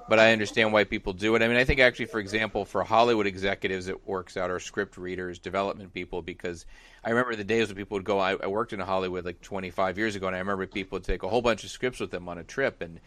but 0.08 0.18
I 0.18 0.32
understand 0.32 0.72
why 0.72 0.82
people 0.82 1.12
do 1.12 1.36
it. 1.36 1.42
I 1.42 1.46
mean, 1.46 1.56
I 1.56 1.62
think 1.62 1.78
actually, 1.78 2.06
for 2.06 2.18
example, 2.18 2.64
for 2.64 2.82
Hollywood 2.82 3.28
executives, 3.28 3.86
it 3.86 4.08
works 4.08 4.36
out, 4.36 4.50
or 4.50 4.58
script 4.58 4.96
readers, 4.96 5.38
development 5.38 5.94
people, 5.94 6.20
because 6.20 6.66
I 7.04 7.10
remember 7.10 7.36
the 7.36 7.44
days 7.44 7.68
when 7.68 7.76
people 7.76 7.96
would 7.96 8.04
go. 8.04 8.18
I, 8.18 8.32
I 8.32 8.48
worked 8.48 8.72
in 8.72 8.80
Hollywood 8.80 9.24
like 9.24 9.40
25 9.42 9.98
years 9.98 10.16
ago, 10.16 10.26
and 10.26 10.34
I 10.34 10.40
remember 10.40 10.66
people 10.66 10.96
would 10.96 11.04
take 11.04 11.22
a 11.22 11.28
whole 11.28 11.42
bunch 11.42 11.62
of 11.62 11.70
scripts 11.70 12.00
with 12.00 12.10
them 12.10 12.28
on 12.28 12.38
a 12.38 12.44
trip, 12.44 12.82
and 12.82 12.98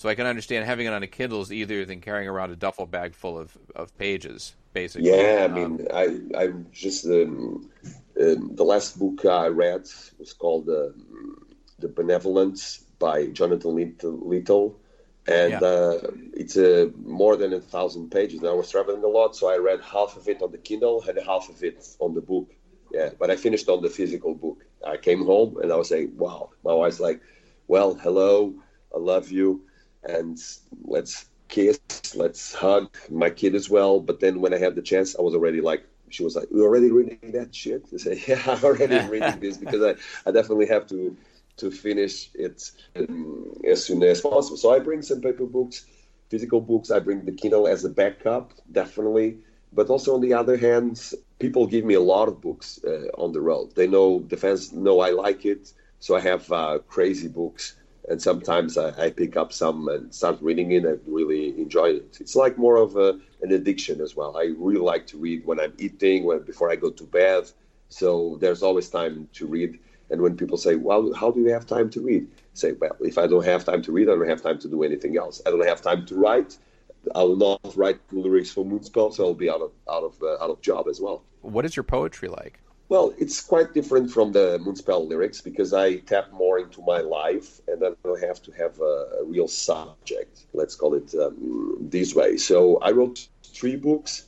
so 0.00 0.08
I 0.08 0.14
can 0.14 0.26
understand 0.26 0.64
having 0.64 0.86
it 0.86 0.94
on 0.94 1.02
a 1.02 1.06
Kindle 1.06 1.42
is 1.42 1.52
easier 1.52 1.84
than 1.84 2.00
carrying 2.00 2.26
around 2.26 2.52
a 2.52 2.56
duffel 2.56 2.86
bag 2.86 3.14
full 3.14 3.38
of, 3.38 3.54
of 3.76 3.94
pages, 3.98 4.56
basically. 4.72 5.10
Yeah, 5.10 5.46
I 5.46 5.52
mean, 5.52 5.86
I 5.92 6.20
I 6.34 6.46
just 6.72 7.04
um, 7.04 7.70
um, 8.18 8.50
the 8.54 8.64
last 8.64 8.98
book 8.98 9.26
I 9.26 9.48
read 9.48 9.86
was 10.18 10.32
called 10.32 10.70
uh, 10.70 10.92
The 11.80 11.88
Benevolence 11.88 12.82
by 12.98 13.26
Jonathan 13.26 13.94
Littell, 14.02 14.74
and 15.26 15.50
yeah. 15.50 15.58
uh, 15.58 15.98
it's 16.32 16.56
uh, 16.56 16.88
more 17.04 17.36
than 17.36 17.52
a 17.52 17.60
thousand 17.60 18.10
pages. 18.10 18.40
And 18.40 18.48
I 18.48 18.54
was 18.54 18.70
traveling 18.70 19.04
a 19.04 19.06
lot, 19.06 19.36
so 19.36 19.50
I 19.50 19.58
read 19.58 19.82
half 19.82 20.16
of 20.16 20.26
it 20.28 20.40
on 20.40 20.50
the 20.50 20.56
Kindle 20.56 21.04
and 21.06 21.18
half 21.18 21.50
of 21.50 21.62
it 21.62 21.86
on 21.98 22.14
the 22.14 22.22
book. 22.22 22.48
Yeah, 22.90 23.10
but 23.18 23.30
I 23.30 23.36
finished 23.36 23.68
on 23.68 23.82
the 23.82 23.90
physical 23.90 24.34
book. 24.34 24.64
I 24.82 24.96
came 24.96 25.26
home 25.26 25.58
and 25.58 25.70
I 25.70 25.76
was 25.76 25.88
saying, 25.90 26.16
"Wow!" 26.16 26.52
My 26.64 26.72
wife's 26.72 27.00
like, 27.00 27.20
"Well, 27.68 27.92
hello, 27.92 28.54
I 28.94 28.98
love 28.98 29.30
you." 29.30 29.66
And 30.02 30.38
let's 30.84 31.28
kiss, 31.48 31.80
let's 32.14 32.54
hug 32.54 32.94
my 33.10 33.30
kid 33.30 33.54
as 33.54 33.68
well. 33.68 34.00
But 34.00 34.20
then 34.20 34.40
when 34.40 34.54
I 34.54 34.58
had 34.58 34.74
the 34.74 34.82
chance, 34.82 35.16
I 35.16 35.22
was 35.22 35.34
already 35.34 35.60
like, 35.60 35.84
she 36.08 36.24
was 36.24 36.34
like, 36.34 36.48
"You 36.50 36.64
already 36.64 36.90
reading 36.90 37.32
that 37.32 37.54
shit?" 37.54 37.84
I 37.92 37.96
said, 37.96 38.18
"Yeah, 38.28 38.42
I'm 38.46 38.64
already 38.64 38.98
reading 39.08 39.38
this 39.40 39.56
because 39.56 39.82
I, 39.82 40.28
I 40.28 40.32
definitely 40.32 40.66
have 40.66 40.86
to 40.88 41.16
to 41.58 41.70
finish 41.70 42.30
it 42.34 42.70
um, 42.96 43.52
as 43.64 43.84
soon 43.84 44.02
as 44.02 44.20
possible." 44.20 44.56
So 44.56 44.74
I 44.74 44.78
bring 44.78 45.02
some 45.02 45.20
paper 45.20 45.46
books, 45.46 45.86
physical 46.28 46.60
books. 46.60 46.90
I 46.90 46.98
bring 46.98 47.24
the 47.24 47.32
Kindle 47.32 47.68
as 47.68 47.84
a 47.84 47.90
backup, 47.90 48.52
definitely. 48.72 49.38
But 49.72 49.88
also 49.88 50.14
on 50.14 50.20
the 50.20 50.34
other 50.34 50.56
hand, 50.56 51.12
people 51.38 51.64
give 51.66 51.84
me 51.84 51.94
a 51.94 52.00
lot 52.00 52.26
of 52.26 52.40
books 52.40 52.80
uh, 52.84 53.06
on 53.16 53.30
the 53.32 53.40
road. 53.40 53.76
They 53.76 53.86
know 53.86 54.24
the 54.26 54.36
fans 54.36 54.72
know 54.72 54.98
I 54.98 55.10
like 55.10 55.46
it, 55.46 55.72
so 56.00 56.16
I 56.16 56.20
have 56.20 56.50
uh, 56.50 56.78
crazy 56.88 57.28
books 57.28 57.76
and 58.10 58.20
sometimes 58.20 58.76
I, 58.76 58.88
I, 59.04 59.10
pick 59.10 59.36
up 59.36 59.52
some 59.52 59.86
and 59.86 60.12
start 60.12 60.38
reading 60.42 60.72
it 60.72 60.84
and 60.84 61.00
really 61.06 61.56
enjoy 61.60 61.90
it. 61.90 62.18
It's 62.20 62.34
like 62.34 62.58
more 62.58 62.76
of 62.76 62.96
a, 62.96 63.20
an 63.40 63.52
addiction 63.52 64.00
as 64.00 64.16
well. 64.16 64.36
I 64.36 64.52
really 64.58 64.80
like 64.80 65.06
to 65.08 65.16
read 65.16 65.46
when 65.46 65.60
I'm 65.60 65.72
eating, 65.78 66.24
when 66.24 66.40
before 66.40 66.72
I 66.72 66.76
go 66.76 66.90
to 66.90 67.04
bed. 67.04 67.48
So 67.88 68.36
there's 68.40 68.64
always 68.64 68.88
time 68.88 69.28
to 69.34 69.46
read. 69.46 69.78
And 70.10 70.20
when 70.20 70.36
people 70.36 70.58
say, 70.58 70.74
"Well, 70.74 71.14
how 71.14 71.30
do 71.30 71.40
you 71.40 71.52
have 71.52 71.66
time 71.66 71.88
to 71.90 72.00
read?" 72.00 72.26
I 72.26 72.54
say, 72.54 72.72
"Well, 72.72 72.96
if 73.00 73.16
I 73.16 73.28
don't 73.28 73.44
have 73.44 73.64
time 73.64 73.82
to 73.82 73.92
read, 73.92 74.08
I 74.08 74.16
don't 74.16 74.28
have 74.28 74.42
time 74.42 74.58
to 74.58 74.68
do 74.68 74.82
anything 74.82 75.16
else. 75.16 75.40
I 75.46 75.50
don't 75.50 75.64
have 75.64 75.80
time 75.80 76.04
to 76.06 76.16
write. 76.16 76.58
I 77.14 77.22
will 77.22 77.36
not 77.36 77.60
write 77.76 78.00
lyrics 78.10 78.50
for 78.50 78.64
Moonspell, 78.64 79.14
so 79.14 79.24
I'll 79.24 79.34
be 79.34 79.48
out 79.48 79.62
of 79.62 79.70
out 79.88 80.02
of 80.02 80.20
uh, 80.20 80.42
out 80.42 80.50
of 80.50 80.60
job 80.60 80.88
as 80.88 81.00
well." 81.00 81.22
What 81.42 81.64
is 81.64 81.76
your 81.76 81.84
poetry 81.84 82.28
like? 82.28 82.58
Well, 82.90 83.14
it's 83.18 83.40
quite 83.40 83.72
different 83.72 84.10
from 84.10 84.32
the 84.32 84.58
Moonspell 84.58 85.06
lyrics 85.06 85.40
because 85.40 85.72
I 85.72 85.98
tap 85.98 86.32
more 86.32 86.58
into 86.58 86.82
my 86.82 87.00
life 87.00 87.60
and 87.68 87.84
I 87.84 87.90
don't 88.02 88.20
have 88.20 88.42
to 88.42 88.50
have 88.50 88.80
a, 88.80 89.20
a 89.20 89.24
real 89.26 89.46
subject. 89.46 90.46
Let's 90.54 90.74
call 90.74 90.94
it 90.94 91.14
um, 91.14 91.76
this 91.80 92.16
way. 92.16 92.36
So 92.36 92.78
I 92.78 92.90
wrote 92.90 93.28
three 93.44 93.76
books. 93.76 94.24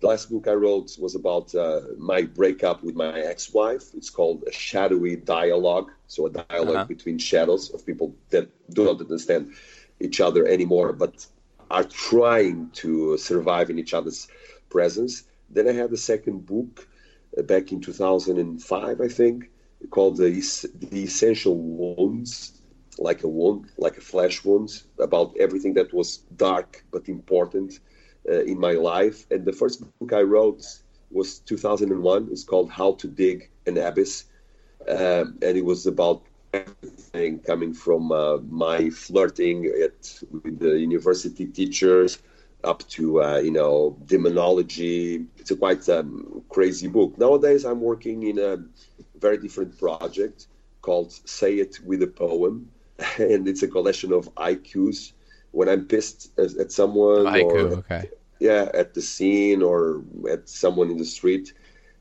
The 0.00 0.08
last 0.08 0.28
book 0.28 0.48
I 0.48 0.54
wrote 0.54 0.98
was 0.98 1.14
about 1.14 1.54
uh, 1.54 1.82
my 1.98 2.22
breakup 2.22 2.82
with 2.82 2.96
my 2.96 3.16
ex-wife. 3.20 3.94
It's 3.94 4.10
called 4.10 4.42
a 4.48 4.52
shadowy 4.52 5.14
dialogue. 5.14 5.92
So 6.08 6.26
a 6.26 6.30
dialogue 6.30 6.74
uh-huh. 6.74 6.84
between 6.86 7.18
shadows 7.18 7.70
of 7.70 7.86
people 7.86 8.12
that 8.30 8.50
do 8.74 8.86
not 8.86 9.00
understand 9.00 9.52
each 10.00 10.20
other 10.20 10.48
anymore, 10.48 10.92
but 10.92 11.24
are 11.70 11.84
trying 11.84 12.70
to 12.82 13.16
survive 13.18 13.70
in 13.70 13.78
each 13.78 13.94
other's 13.94 14.26
presence. 14.68 15.22
Then 15.48 15.68
I 15.68 15.72
had 15.74 15.90
the 15.90 15.96
second 15.96 16.44
book 16.44 16.88
back 17.44 17.72
in 17.72 17.80
2005, 17.80 19.00
I 19.00 19.08
think, 19.08 19.50
called 19.90 20.16
the, 20.16 20.30
the 20.74 21.04
Essential 21.04 21.56
Wounds, 21.56 22.60
like 22.98 23.22
a 23.22 23.28
wound, 23.28 23.66
like 23.78 23.96
a 23.96 24.00
flesh 24.00 24.44
wound, 24.44 24.82
about 24.98 25.36
everything 25.38 25.74
that 25.74 25.92
was 25.92 26.18
dark 26.36 26.84
but 26.90 27.08
important 27.08 27.80
uh, 28.28 28.40
in 28.42 28.58
my 28.58 28.72
life. 28.72 29.26
And 29.30 29.44
the 29.44 29.52
first 29.52 29.82
book 29.98 30.12
I 30.12 30.22
wrote 30.22 30.64
was 31.10 31.38
2001. 31.40 32.28
It's 32.30 32.44
called 32.44 32.70
How 32.70 32.92
to 32.94 33.08
Dig 33.08 33.50
an 33.66 33.78
Abyss. 33.78 34.24
Um, 34.88 35.38
and 35.42 35.56
it 35.56 35.64
was 35.64 35.86
about 35.86 36.22
everything 36.52 37.38
coming 37.40 37.72
from 37.72 38.12
uh, 38.12 38.38
my 38.48 38.90
flirting 38.90 39.66
at, 39.66 40.20
with 40.30 40.58
the 40.58 40.78
university 40.78 41.46
teachers 41.46 42.18
up 42.64 42.86
to 42.88 43.22
uh, 43.22 43.38
you 43.38 43.50
know 43.50 43.96
demonology. 44.06 45.26
It's 45.38 45.50
a 45.50 45.56
quite 45.56 45.88
um, 45.88 46.42
crazy 46.48 46.88
book. 46.88 47.18
Nowadays, 47.18 47.64
I'm 47.64 47.80
working 47.80 48.22
in 48.24 48.38
a 48.38 48.58
very 49.18 49.38
different 49.38 49.78
project 49.78 50.46
called 50.82 51.12
"Say 51.12 51.54
It 51.56 51.78
with 51.84 52.02
a 52.02 52.06
Poem," 52.06 52.70
and 53.18 53.48
it's 53.48 53.62
a 53.62 53.68
collection 53.68 54.12
of 54.12 54.32
haikus. 54.34 55.12
When 55.52 55.68
I'm 55.68 55.86
pissed 55.86 56.38
at, 56.38 56.70
someone, 56.70 57.24
haiku, 57.26 57.72
or, 57.72 57.78
okay. 57.78 58.08
yeah, 58.38 58.70
at 58.72 58.94
the 58.94 59.02
scene 59.02 59.62
or 59.62 60.04
at 60.30 60.48
someone 60.48 60.90
in 60.90 60.96
the 60.96 61.04
street, 61.04 61.52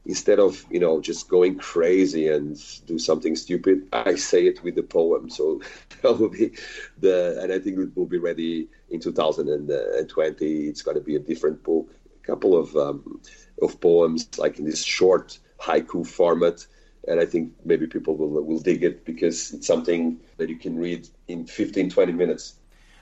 instead 0.06 0.40
of 0.40 0.66
you 0.70 0.80
know 0.80 1.02
just 1.02 1.30
going 1.30 1.58
crazy 1.58 2.28
and 2.30 2.58
do 2.86 2.98
something 2.98 3.36
stupid 3.36 3.88
i 3.94 4.16
say 4.16 4.48
it 4.48 4.64
with 4.64 4.76
the 4.76 4.84
poem. 4.84 5.30
So 5.30 5.62
that 6.02 6.18
will 6.18 6.30
be 6.30 6.52
the 7.00 7.40
and 7.42 7.52
i 7.52 7.60
think 7.60 7.78
it 7.80 7.96
will 7.96 8.06
be 8.06 8.18
ready 8.18 8.70
in 8.90 9.00
2020 9.00 10.68
it's 10.68 10.82
going 10.82 10.96
to 10.96 11.02
be 11.02 11.16
a 11.16 11.20
different 11.20 11.64
book. 11.64 11.94
A 12.24 12.26
couple 12.26 12.58
of 12.58 12.76
um, 12.76 13.22
of 13.62 13.80
poems 13.82 14.38
like 14.38 14.60
in 14.60 14.66
this 14.66 14.84
short 14.84 15.40
haiku 15.60 16.06
format. 16.06 16.66
And 17.08 17.20
i 17.20 17.26
think 17.26 17.54
maybe 17.66 17.88
people 17.88 18.16
will 18.16 18.30
will 18.30 18.60
dig 18.60 18.84
it 18.84 19.06
because 19.06 19.54
it's 19.54 19.68
something 19.68 20.20
that 20.38 20.50
you 20.50 20.58
can 20.58 20.78
read 20.78 21.08
in 21.28 21.46
15 21.46 21.90
20 21.90 22.14
minutes. 22.14 22.56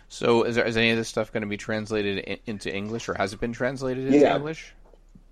So 0.09 0.43
is, 0.43 0.55
there, 0.55 0.65
is 0.65 0.77
any 0.77 0.91
of 0.91 0.97
this 0.97 1.09
stuff 1.09 1.33
going 1.33 1.41
to 1.41 1.47
be 1.47 1.57
translated 1.57 2.19
in, 2.19 2.37
into 2.45 2.73
english 2.73 3.09
or 3.09 3.15
has 3.15 3.33
it 3.33 3.39
been 3.41 3.51
translated 3.51 4.07
into 4.07 4.19
yeah. 4.19 4.37
english 4.37 4.73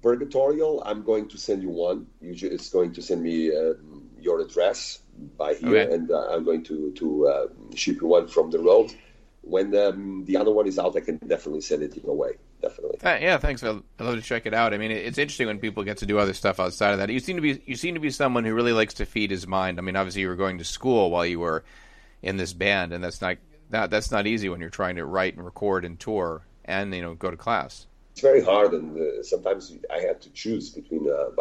Purgatorial, 0.05 0.83
I'm 0.85 1.01
going 1.01 1.27
to 1.29 1.37
send 1.39 1.63
you 1.63 1.69
one. 1.69 2.05
You 2.21 2.35
just 2.35 2.71
going 2.71 2.93
to 2.93 3.01
send 3.01 3.23
me 3.23 3.49
uh, 3.49 3.73
your 4.21 4.39
address 4.39 4.99
by 5.35 5.55
here, 5.55 5.79
okay. 5.79 5.95
and 5.95 6.11
uh, 6.11 6.27
I'm 6.29 6.45
going 6.45 6.63
to 6.65 6.91
to 6.91 7.27
uh, 7.27 7.47
ship 7.73 8.01
you 8.01 8.07
one 8.09 8.27
from 8.27 8.51
the 8.51 8.59
road. 8.59 8.93
When 9.41 9.75
um, 9.75 10.23
the 10.25 10.37
other 10.37 10.51
one 10.51 10.67
is 10.67 10.77
out, 10.77 10.95
I 10.95 10.99
can 10.99 11.17
definitely 11.17 11.61
send 11.61 11.81
it 11.81 11.97
in 11.97 12.07
a 12.07 12.13
way. 12.13 12.33
Definitely. 12.61 12.99
Uh, 13.03 13.17
yeah, 13.19 13.39
thanks. 13.39 13.63
I'd 13.63 13.81
love 13.99 14.13
to 14.15 14.21
check 14.21 14.45
it 14.45 14.53
out. 14.53 14.75
I 14.75 14.77
mean, 14.77 14.91
it's 14.91 15.17
interesting 15.17 15.47
when 15.47 15.57
people 15.57 15.83
get 15.83 15.97
to 15.97 16.05
do 16.05 16.19
other 16.19 16.33
stuff 16.33 16.59
outside 16.59 16.91
of 16.91 16.99
that. 16.99 17.09
You 17.09 17.19
seem 17.19 17.37
to 17.37 17.41
be 17.41 17.63
you 17.65 17.75
seem 17.75 17.95
to 17.95 17.99
be 17.99 18.11
someone 18.11 18.45
who 18.45 18.53
really 18.53 18.73
likes 18.73 18.93
to 18.95 19.07
feed 19.07 19.31
his 19.31 19.47
mind. 19.47 19.79
I 19.79 19.81
mean, 19.81 19.95
obviously 19.95 20.21
you 20.21 20.27
were 20.27 20.35
going 20.35 20.59
to 20.59 20.65
school 20.65 21.09
while 21.09 21.25
you 21.25 21.39
were 21.39 21.63
in 22.21 22.37
this 22.37 22.53
band, 22.53 22.93
and 22.93 23.03
that's 23.03 23.21
not 23.21 23.37
that 23.71 23.89
that's 23.89 24.11
not 24.11 24.27
easy 24.27 24.49
when 24.49 24.61
you're 24.61 24.69
trying 24.69 24.97
to 24.97 25.05
write 25.05 25.33
and 25.33 25.43
record 25.43 25.83
and 25.83 25.99
tour 25.99 26.45
and 26.63 26.93
you 26.93 27.01
know 27.01 27.15
go 27.15 27.31
to 27.31 27.37
class 27.37 27.87
it's 28.15 28.21
very 28.21 28.41
hard, 28.41 28.71
and 28.71 28.97
uh, 28.97 29.23
sometimes 29.23 29.73
I 29.93 29.99
had 29.99 30.21
to 30.21 30.29
choose 30.29 30.69
between 30.69 31.05
uh, 31.11 31.31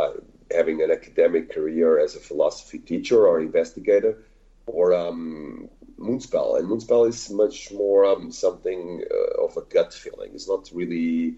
having 0.50 0.82
an 0.82 0.90
academic 0.90 1.54
career 1.54 2.00
as 2.00 2.16
a 2.16 2.18
philosophy 2.18 2.80
teacher 2.80 3.28
or 3.28 3.38
investigator, 3.38 4.24
or 4.66 4.92
um, 4.92 5.68
Moonspell. 6.00 6.58
And 6.58 6.68
Moonspell 6.68 7.08
is 7.08 7.30
much 7.30 7.70
more 7.70 8.04
um, 8.04 8.32
something 8.32 9.04
uh, 9.08 9.44
of 9.44 9.56
a 9.56 9.60
gut 9.60 9.94
feeling. 9.94 10.32
It's 10.34 10.48
not 10.48 10.68
really. 10.74 11.36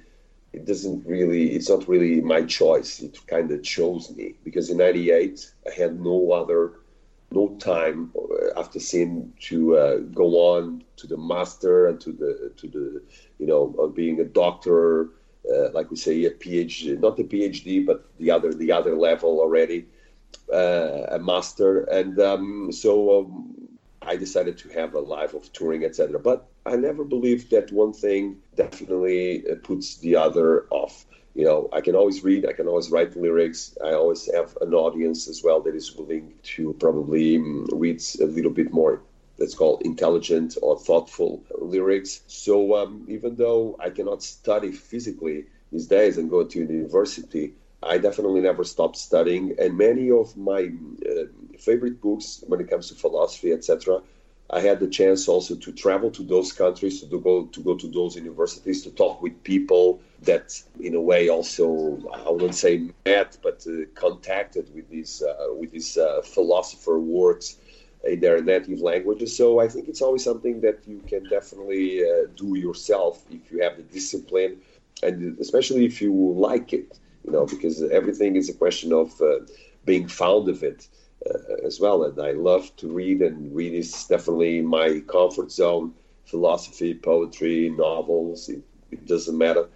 It 0.54 0.64
doesn't 0.64 1.04
really. 1.06 1.50
It's 1.54 1.68
not 1.68 1.86
really 1.86 2.22
my 2.22 2.44
choice. 2.44 3.00
It 3.00 3.18
kind 3.26 3.50
of 3.50 3.62
chose 3.62 4.10
me 4.16 4.36
because 4.42 4.70
in 4.70 4.78
'98 4.78 5.52
I 5.66 5.74
had 5.74 6.00
no 6.00 6.32
other 6.32 6.72
no 7.30 7.48
time 7.58 8.10
uh, 8.16 8.58
after 8.58 8.80
seeing 8.80 9.34
to 9.40 9.76
uh, 9.76 9.96
go 9.98 10.54
on 10.54 10.82
to 10.96 11.06
the 11.06 11.18
master 11.18 11.88
and 11.88 12.00
to 12.00 12.12
the 12.12 12.52
to 12.56 12.68
the 12.68 13.02
you 13.38 13.46
know 13.46 13.92
being 13.94 14.18
a 14.20 14.24
doctor 14.24 15.10
uh, 15.52 15.70
like 15.72 15.90
we 15.90 15.96
say, 15.96 16.24
a 16.24 16.30
PhD, 16.30 16.98
not 17.00 17.18
a 17.18 17.24
PhD, 17.24 17.84
but 17.86 18.04
the 18.18 18.30
other 18.30 18.52
the 18.54 18.72
other 18.72 18.96
level 18.96 19.40
already. 19.40 19.86
uh, 20.52 21.06
a 21.10 21.18
master, 21.18 21.82
and 21.84 22.18
um, 22.20 22.72
so 22.72 23.20
um, 23.20 23.54
I 24.02 24.16
decided 24.16 24.58
to 24.58 24.68
have 24.70 24.94
a 24.94 25.00
life 25.00 25.34
of 25.34 25.52
touring, 25.52 25.84
etc. 25.84 26.18
But 26.18 26.48
I 26.64 26.76
never 26.76 27.04
believed 27.04 27.50
that 27.50 27.72
one 27.72 27.92
thing 27.92 28.38
definitely 28.54 29.44
uh, 29.50 29.56
puts 29.62 29.96
the 29.98 30.16
other 30.16 30.66
off. 30.70 31.06
You 31.34 31.44
know, 31.44 31.68
I 31.72 31.80
can 31.80 31.94
always 31.94 32.24
read, 32.24 32.46
I 32.46 32.52
can 32.52 32.66
always 32.68 32.90
write 32.90 33.16
lyrics. 33.16 33.76
I 33.84 33.92
always 33.92 34.30
have 34.32 34.56
an 34.60 34.74
audience 34.74 35.28
as 35.28 35.42
well 35.44 35.60
that 35.62 35.74
is 35.74 35.94
willing 35.94 36.34
to 36.56 36.74
probably 36.80 37.36
um, 37.36 37.66
read 37.72 38.02
a 38.20 38.26
little 38.26 38.50
bit 38.52 38.72
more 38.72 39.02
let's 39.38 39.54
call 39.54 39.78
intelligent 39.78 40.56
or 40.62 40.78
thoughtful 40.78 41.42
lyrics. 41.58 42.22
So 42.26 42.76
um, 42.76 43.04
even 43.08 43.36
though 43.36 43.76
I 43.78 43.90
cannot 43.90 44.22
study 44.22 44.72
physically 44.72 45.46
these 45.72 45.86
days 45.86 46.18
and 46.18 46.30
go 46.30 46.44
to 46.44 46.58
university, 46.58 47.54
I 47.82 47.98
definitely 47.98 48.40
never 48.40 48.64
stopped 48.64 48.96
studying. 48.96 49.54
And 49.58 49.76
many 49.76 50.10
of 50.10 50.36
my 50.36 50.70
uh, 51.08 51.24
favorite 51.58 52.00
books 52.00 52.42
when 52.46 52.60
it 52.60 52.70
comes 52.70 52.88
to 52.88 52.94
philosophy, 52.94 53.52
etc., 53.52 54.02
I 54.48 54.60
had 54.60 54.78
the 54.78 54.86
chance 54.86 55.26
also 55.26 55.56
to 55.56 55.72
travel 55.72 56.08
to 56.12 56.22
those 56.22 56.52
countries, 56.52 57.02
to 57.02 57.20
go 57.20 57.46
to 57.46 57.60
go 57.60 57.74
to 57.76 57.88
those 57.88 58.14
universities, 58.14 58.82
to 58.82 58.90
talk 58.90 59.20
with 59.20 59.42
people 59.42 60.00
that, 60.22 60.62
in 60.78 60.94
a 60.94 61.00
way, 61.00 61.28
also 61.28 61.98
I 62.14 62.30
wouldn't 62.30 62.54
say 62.54 62.90
met, 63.04 63.38
but 63.42 63.66
uh, 63.68 63.86
contacted 63.96 64.72
with 64.72 64.88
these 64.88 65.20
uh, 65.20 65.48
with 65.50 65.72
these 65.72 65.98
uh, 65.98 66.22
philosopher 66.22 67.00
works 67.00 67.56
in 68.08 68.20
their 68.20 68.42
native 68.42 68.80
languages. 68.80 69.36
So 69.36 69.60
I 69.60 69.68
think 69.68 69.88
it's 69.88 70.02
always 70.02 70.24
something 70.24 70.60
that 70.60 70.78
you 70.86 71.02
can 71.06 71.24
definitely 71.28 72.02
uh, 72.02 72.26
do 72.36 72.56
yourself 72.56 73.24
if 73.30 73.50
you 73.50 73.62
have 73.62 73.76
the 73.76 73.82
discipline, 73.82 74.58
and 75.02 75.38
especially 75.38 75.84
if 75.84 76.00
you 76.00 76.12
like 76.12 76.72
it. 76.72 76.98
You 77.24 77.32
know, 77.32 77.46
because 77.46 77.82
everything 77.82 78.36
is 78.36 78.48
a 78.48 78.54
question 78.54 78.92
of 78.92 79.20
uh, 79.20 79.40
being 79.84 80.06
fond 80.06 80.48
of 80.48 80.62
it 80.62 80.86
uh, 81.28 81.66
as 81.66 81.80
well. 81.80 82.04
And 82.04 82.20
I 82.20 82.32
love 82.32 82.74
to 82.76 82.88
read, 82.88 83.20
and 83.20 83.54
read 83.54 83.74
is 83.74 84.04
definitely 84.04 84.60
my 84.60 85.00
comfort 85.08 85.50
zone. 85.50 85.92
Philosophy, 86.24 86.94
poetry, 86.94 87.70
novels, 87.70 88.48
it, 88.48 88.62
it 88.90 89.06
doesn't 89.06 89.36
matter. 89.38 89.68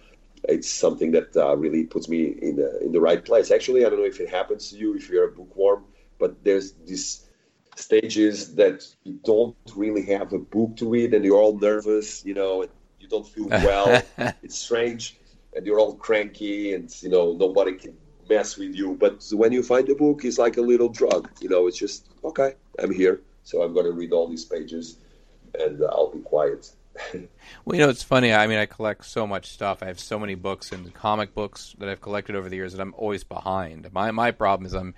It's 0.49 0.69
something 0.69 1.11
that 1.11 1.35
uh, 1.35 1.55
really 1.55 1.83
puts 1.83 2.09
me 2.09 2.35
in 2.41 2.55
the, 2.57 2.79
in 2.81 2.91
the 2.91 2.99
right 2.99 3.23
place. 3.23 3.51
Actually, 3.51 3.85
I 3.85 3.89
don't 3.89 3.99
know 3.99 4.05
if 4.05 4.19
it 4.19 4.29
happens 4.29 4.69
to 4.69 4.77
you 4.77 4.95
if 4.95 5.09
you're 5.09 5.25
a 5.25 5.31
bookworm, 5.31 5.85
but 6.19 6.43
there's 6.43 6.73
this 6.87 7.25
stages 7.75 8.55
that 8.55 8.85
you 9.03 9.19
don't 9.23 9.55
really 9.75 10.05
have 10.05 10.33
a 10.33 10.39
book 10.39 10.75
to 10.77 10.89
read 10.89 11.13
and 11.13 11.23
you're 11.23 11.39
all 11.39 11.57
nervous, 11.57 12.23
you 12.25 12.33
know, 12.33 12.65
you 12.99 13.07
don't 13.07 13.27
feel 13.27 13.47
well. 13.49 14.01
it's 14.17 14.57
strange 14.57 15.17
and 15.55 15.65
you're 15.65 15.79
all 15.79 15.95
cranky 15.95 16.73
and, 16.73 16.93
you 17.01 17.09
know, 17.09 17.33
nobody 17.33 17.73
can 17.73 17.95
mess 18.29 18.57
with 18.57 18.75
you. 18.75 18.95
But 18.99 19.27
when 19.33 19.51
you 19.51 19.63
find 19.63 19.89
a 19.89 19.95
book, 19.95 20.23
it's 20.23 20.37
like 20.37 20.57
a 20.57 20.61
little 20.61 20.89
drug, 20.89 21.29
you 21.41 21.49
know, 21.49 21.67
it's 21.67 21.77
just, 21.77 22.09
okay, 22.23 22.55
I'm 22.79 22.93
here. 22.93 23.21
So 23.43 23.63
I'm 23.63 23.73
going 23.73 23.85
to 23.85 23.91
read 23.91 24.11
all 24.11 24.27
these 24.27 24.45
pages 24.45 24.97
and 25.59 25.81
I'll 25.83 26.11
be 26.11 26.19
quiet. 26.19 26.71
well, 27.65 27.77
you 27.77 27.83
know, 27.83 27.89
it's 27.89 28.03
funny. 28.03 28.33
I 28.33 28.47
mean, 28.47 28.57
I 28.57 28.65
collect 28.65 29.05
so 29.05 29.25
much 29.25 29.47
stuff. 29.47 29.81
I 29.81 29.87
have 29.87 29.99
so 29.99 30.19
many 30.19 30.35
books 30.35 30.71
and 30.71 30.93
comic 30.93 31.33
books 31.33 31.75
that 31.79 31.89
I've 31.89 32.01
collected 32.01 32.35
over 32.35 32.49
the 32.49 32.55
years 32.55 32.73
that 32.73 32.81
I'm 32.81 32.93
always 32.97 33.23
behind. 33.23 33.91
My 33.93 34.11
my 34.11 34.31
problem 34.31 34.65
is 34.65 34.73
I'm 34.73 34.93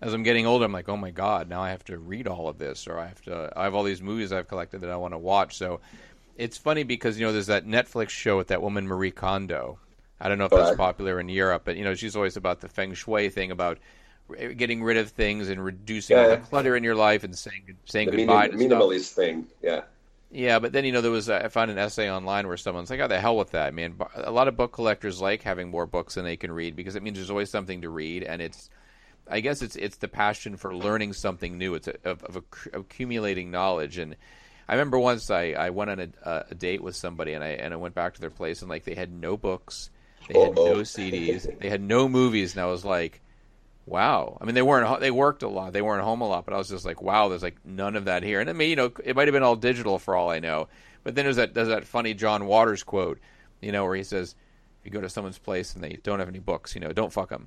as 0.00 0.14
I'm 0.14 0.22
getting 0.22 0.46
older, 0.46 0.64
I'm 0.64 0.72
like, 0.72 0.88
oh 0.88 0.96
my 0.96 1.10
god, 1.10 1.48
now 1.48 1.62
I 1.62 1.70
have 1.70 1.84
to 1.84 1.98
read 1.98 2.28
all 2.28 2.48
of 2.48 2.58
this, 2.58 2.86
or 2.86 2.98
I 2.98 3.06
have 3.06 3.20
to. 3.22 3.52
I 3.56 3.64
have 3.64 3.74
all 3.74 3.82
these 3.82 4.02
movies 4.02 4.32
I've 4.32 4.48
collected 4.48 4.82
that 4.82 4.90
I 4.90 4.96
want 4.96 5.14
to 5.14 5.18
watch. 5.18 5.56
So 5.56 5.80
it's 6.36 6.56
funny 6.56 6.84
because 6.84 7.18
you 7.18 7.26
know 7.26 7.32
there's 7.32 7.48
that 7.48 7.66
Netflix 7.66 8.10
show 8.10 8.36
with 8.36 8.48
that 8.48 8.62
woman 8.62 8.86
Marie 8.86 9.10
Kondo. 9.10 9.78
I 10.20 10.28
don't 10.28 10.38
know 10.38 10.46
if 10.46 10.50
that's 10.50 10.76
popular 10.76 11.20
in 11.20 11.28
Europe, 11.28 11.62
but 11.64 11.76
you 11.76 11.84
know 11.84 11.94
she's 11.94 12.16
always 12.16 12.36
about 12.36 12.60
the 12.60 12.68
feng 12.68 12.94
shui 12.94 13.28
thing 13.28 13.50
about 13.50 13.78
getting 14.56 14.82
rid 14.82 14.96
of 14.96 15.10
things 15.10 15.48
and 15.48 15.64
reducing 15.64 16.16
yeah. 16.16 16.22
all 16.24 16.30
the 16.30 16.36
clutter 16.36 16.76
in 16.76 16.84
your 16.84 16.94
life 16.94 17.24
and 17.24 17.36
saying 17.36 17.76
saying 17.84 18.10
the 18.10 18.18
goodbye. 18.18 18.48
Minim- 18.48 18.70
minimalist 18.70 19.04
stuff. 19.04 19.24
thing, 19.24 19.46
yeah. 19.62 19.82
Yeah, 20.30 20.58
but 20.58 20.72
then 20.72 20.84
you 20.84 20.92
know 20.92 21.00
there 21.00 21.10
was 21.10 21.30
I 21.30 21.48
found 21.48 21.70
an 21.70 21.78
essay 21.78 22.10
online 22.10 22.46
where 22.46 22.58
someone's 22.58 22.90
like, 22.90 23.00
"Oh, 23.00 23.08
the 23.08 23.18
hell 23.18 23.36
with 23.36 23.52
that, 23.52 23.72
man." 23.72 23.96
A 24.14 24.30
lot 24.30 24.46
of 24.46 24.56
book 24.56 24.72
collectors 24.72 25.20
like 25.22 25.42
having 25.42 25.70
more 25.70 25.86
books 25.86 26.14
than 26.14 26.24
they 26.24 26.36
can 26.36 26.52
read 26.52 26.76
because 26.76 26.96
it 26.96 27.02
means 27.02 27.16
there's 27.16 27.30
always 27.30 27.50
something 27.50 27.80
to 27.80 27.88
read, 27.88 28.24
and 28.24 28.42
it's 28.42 28.68
I 29.30 29.40
guess 29.40 29.62
it's 29.62 29.76
it's 29.76 29.96
the 29.96 30.08
passion 30.08 30.56
for 30.56 30.74
learning 30.74 31.12
something 31.12 31.58
new. 31.58 31.74
It's 31.74 31.88
a, 31.88 31.94
of, 32.04 32.24
of 32.24 32.42
accumulating 32.72 33.50
knowledge. 33.50 33.98
And 33.98 34.16
I 34.68 34.74
remember 34.74 34.98
once 34.98 35.30
I, 35.30 35.52
I 35.52 35.70
went 35.70 35.90
on 35.90 36.00
a, 36.00 36.44
a, 36.50 36.54
date 36.54 36.82
with 36.82 36.96
somebody 36.96 37.32
and 37.32 37.42
I 37.42 37.48
and 37.48 37.72
I 37.72 37.76
went 37.76 37.94
back 37.94 38.14
to 38.14 38.20
their 38.20 38.30
place 38.30 38.60
and 38.60 38.68
like 38.68 38.84
they 38.84 38.94
had 38.94 39.12
no 39.12 39.36
books, 39.36 39.90
they 40.28 40.38
had 40.38 40.58
Uh-oh. 40.58 40.74
no 40.74 40.76
CDs, 40.80 41.58
they 41.58 41.68
had 41.68 41.82
no 41.82 42.08
movies, 42.08 42.54
and 42.54 42.62
I 42.62 42.66
was 42.66 42.84
like, 42.84 43.20
wow. 43.86 44.38
I 44.40 44.44
mean, 44.44 44.54
they 44.54 44.62
weren't 44.62 45.00
they 45.00 45.10
worked 45.10 45.42
a 45.42 45.48
lot, 45.48 45.72
they 45.72 45.82
weren't 45.82 46.04
home 46.04 46.20
a 46.20 46.28
lot, 46.28 46.44
but 46.44 46.54
I 46.54 46.58
was 46.58 46.68
just 46.68 46.84
like, 46.84 47.02
wow, 47.02 47.28
there's 47.28 47.42
like 47.42 47.64
none 47.64 47.96
of 47.96 48.06
that 48.06 48.22
here. 48.22 48.40
And 48.40 48.50
I 48.50 48.52
mean, 48.52 48.70
you 48.70 48.76
know, 48.76 48.92
it 49.04 49.16
might 49.16 49.28
have 49.28 49.32
been 49.32 49.42
all 49.42 49.56
digital 49.56 49.98
for 49.98 50.14
all 50.14 50.30
I 50.30 50.38
know. 50.38 50.68
But 51.04 51.14
then 51.14 51.24
there's 51.24 51.36
that 51.36 51.54
there's 51.54 51.68
that 51.68 51.86
funny 51.86 52.14
John 52.14 52.46
Waters 52.46 52.82
quote, 52.82 53.18
you 53.60 53.72
know, 53.72 53.84
where 53.84 53.96
he 53.96 54.04
says 54.04 54.34
you 54.88 54.92
go 54.98 55.02
to 55.02 55.08
someone's 55.08 55.38
place 55.38 55.74
and 55.74 55.84
they 55.84 55.98
don't 56.02 56.18
have 56.18 56.28
any 56.28 56.38
books, 56.38 56.74
you 56.74 56.80
know, 56.80 56.92
don't 56.92 57.12
fuck 57.12 57.28
them. 57.28 57.46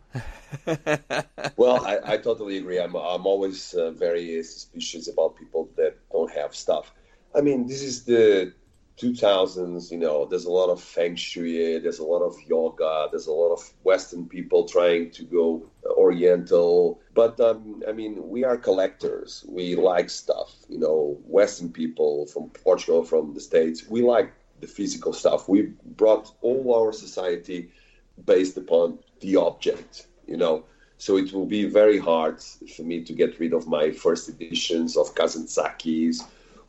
well, 1.57 1.83
I, 1.85 2.13
I, 2.13 2.17
totally 2.17 2.57
agree. 2.57 2.79
I'm, 2.79 2.95
I'm 2.95 3.25
always 3.25 3.73
uh, 3.73 3.91
very 3.91 4.43
suspicious 4.43 5.07
about 5.07 5.35
people 5.35 5.69
that 5.75 5.97
don't 6.11 6.31
have 6.31 6.55
stuff. 6.55 6.93
I 7.33 7.41
mean, 7.41 7.65
this 7.65 7.81
is 7.81 8.03
the 8.03 8.53
2000s, 8.99 9.91
you 9.91 9.97
know, 9.97 10.25
there's 10.25 10.45
a 10.45 10.51
lot 10.51 10.69
of 10.69 10.79
feng 10.79 11.15
shui, 11.15 11.79
there's 11.79 11.97
a 11.97 12.03
lot 12.03 12.21
of 12.21 12.35
yoga, 12.45 13.07
there's 13.09 13.25
a 13.25 13.31
lot 13.31 13.53
of 13.53 13.67
Western 13.83 14.27
people 14.27 14.67
trying 14.67 15.09
to 15.11 15.23
go 15.23 15.63
Oriental. 15.85 17.01
But 17.15 17.39
um, 17.39 17.81
I 17.87 17.91
mean, 17.91 18.29
we 18.29 18.43
are 18.43 18.57
collectors. 18.57 19.43
We 19.47 19.75
like 19.75 20.11
stuff, 20.11 20.53
you 20.69 20.77
know, 20.77 21.17
Western 21.25 21.69
people 21.71 22.27
from 22.27 22.49
Portugal, 22.49 23.03
from 23.03 23.33
the 23.33 23.41
States, 23.41 23.87
we 23.87 24.03
like 24.03 24.31
the 24.61 24.67
physical 24.67 25.13
stuff. 25.13 25.49
We 25.49 25.73
brought 25.97 26.31
all 26.41 26.73
our 26.75 26.93
society 26.93 27.71
based 28.25 28.57
upon 28.57 28.99
the 29.19 29.35
object, 29.35 30.07
you 30.27 30.37
know. 30.37 30.65
So 30.97 31.17
it 31.17 31.33
will 31.33 31.47
be 31.47 31.65
very 31.65 31.97
hard 31.97 32.41
for 32.75 32.83
me 32.83 33.03
to 33.03 33.13
get 33.13 33.39
rid 33.39 33.53
of 33.53 33.67
my 33.67 33.91
first 33.91 34.29
editions 34.29 34.95
of 34.95 35.15
Kazantzakis 35.15 36.21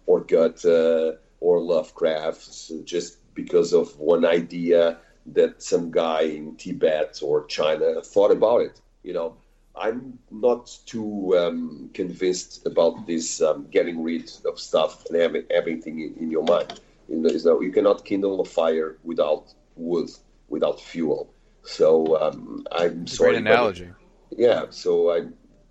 or 0.06 0.20
Goethe 0.20 1.18
or 1.40 1.60
Lovecraft 1.60 2.84
just 2.84 3.18
because 3.34 3.72
of 3.74 3.98
one 3.98 4.24
idea 4.24 4.98
that 5.26 5.62
some 5.62 5.90
guy 5.90 6.22
in 6.22 6.56
Tibet 6.56 7.20
or 7.22 7.44
China 7.46 8.00
thought 8.02 8.30
about 8.30 8.62
it. 8.62 8.80
You 9.02 9.12
know, 9.12 9.36
I'm 9.74 10.18
not 10.30 10.78
too 10.86 11.36
um, 11.38 11.90
convinced 11.94 12.66
about 12.66 13.06
this 13.06 13.40
um, 13.40 13.66
getting 13.70 14.02
rid 14.02 14.30
of 14.44 14.58
stuff 14.58 15.04
and 15.06 15.20
having 15.20 15.44
everything 15.50 16.00
in, 16.00 16.14
in 16.14 16.30
your 16.30 16.44
mind. 16.44 16.80
You 17.12 17.60
you 17.60 17.70
cannot 17.70 18.04
kindle 18.04 18.40
a 18.40 18.44
fire 18.44 18.96
without 19.04 19.52
wood, 19.76 20.08
without 20.48 20.80
fuel. 20.80 21.32
So 21.62 22.18
um, 22.20 22.66
I'm 22.72 23.00
That's 23.00 23.16
sorry. 23.16 23.32
Great 23.32 23.40
analogy. 23.42 23.90
yeah, 24.30 24.64
so 24.70 25.12
I 25.12 25.18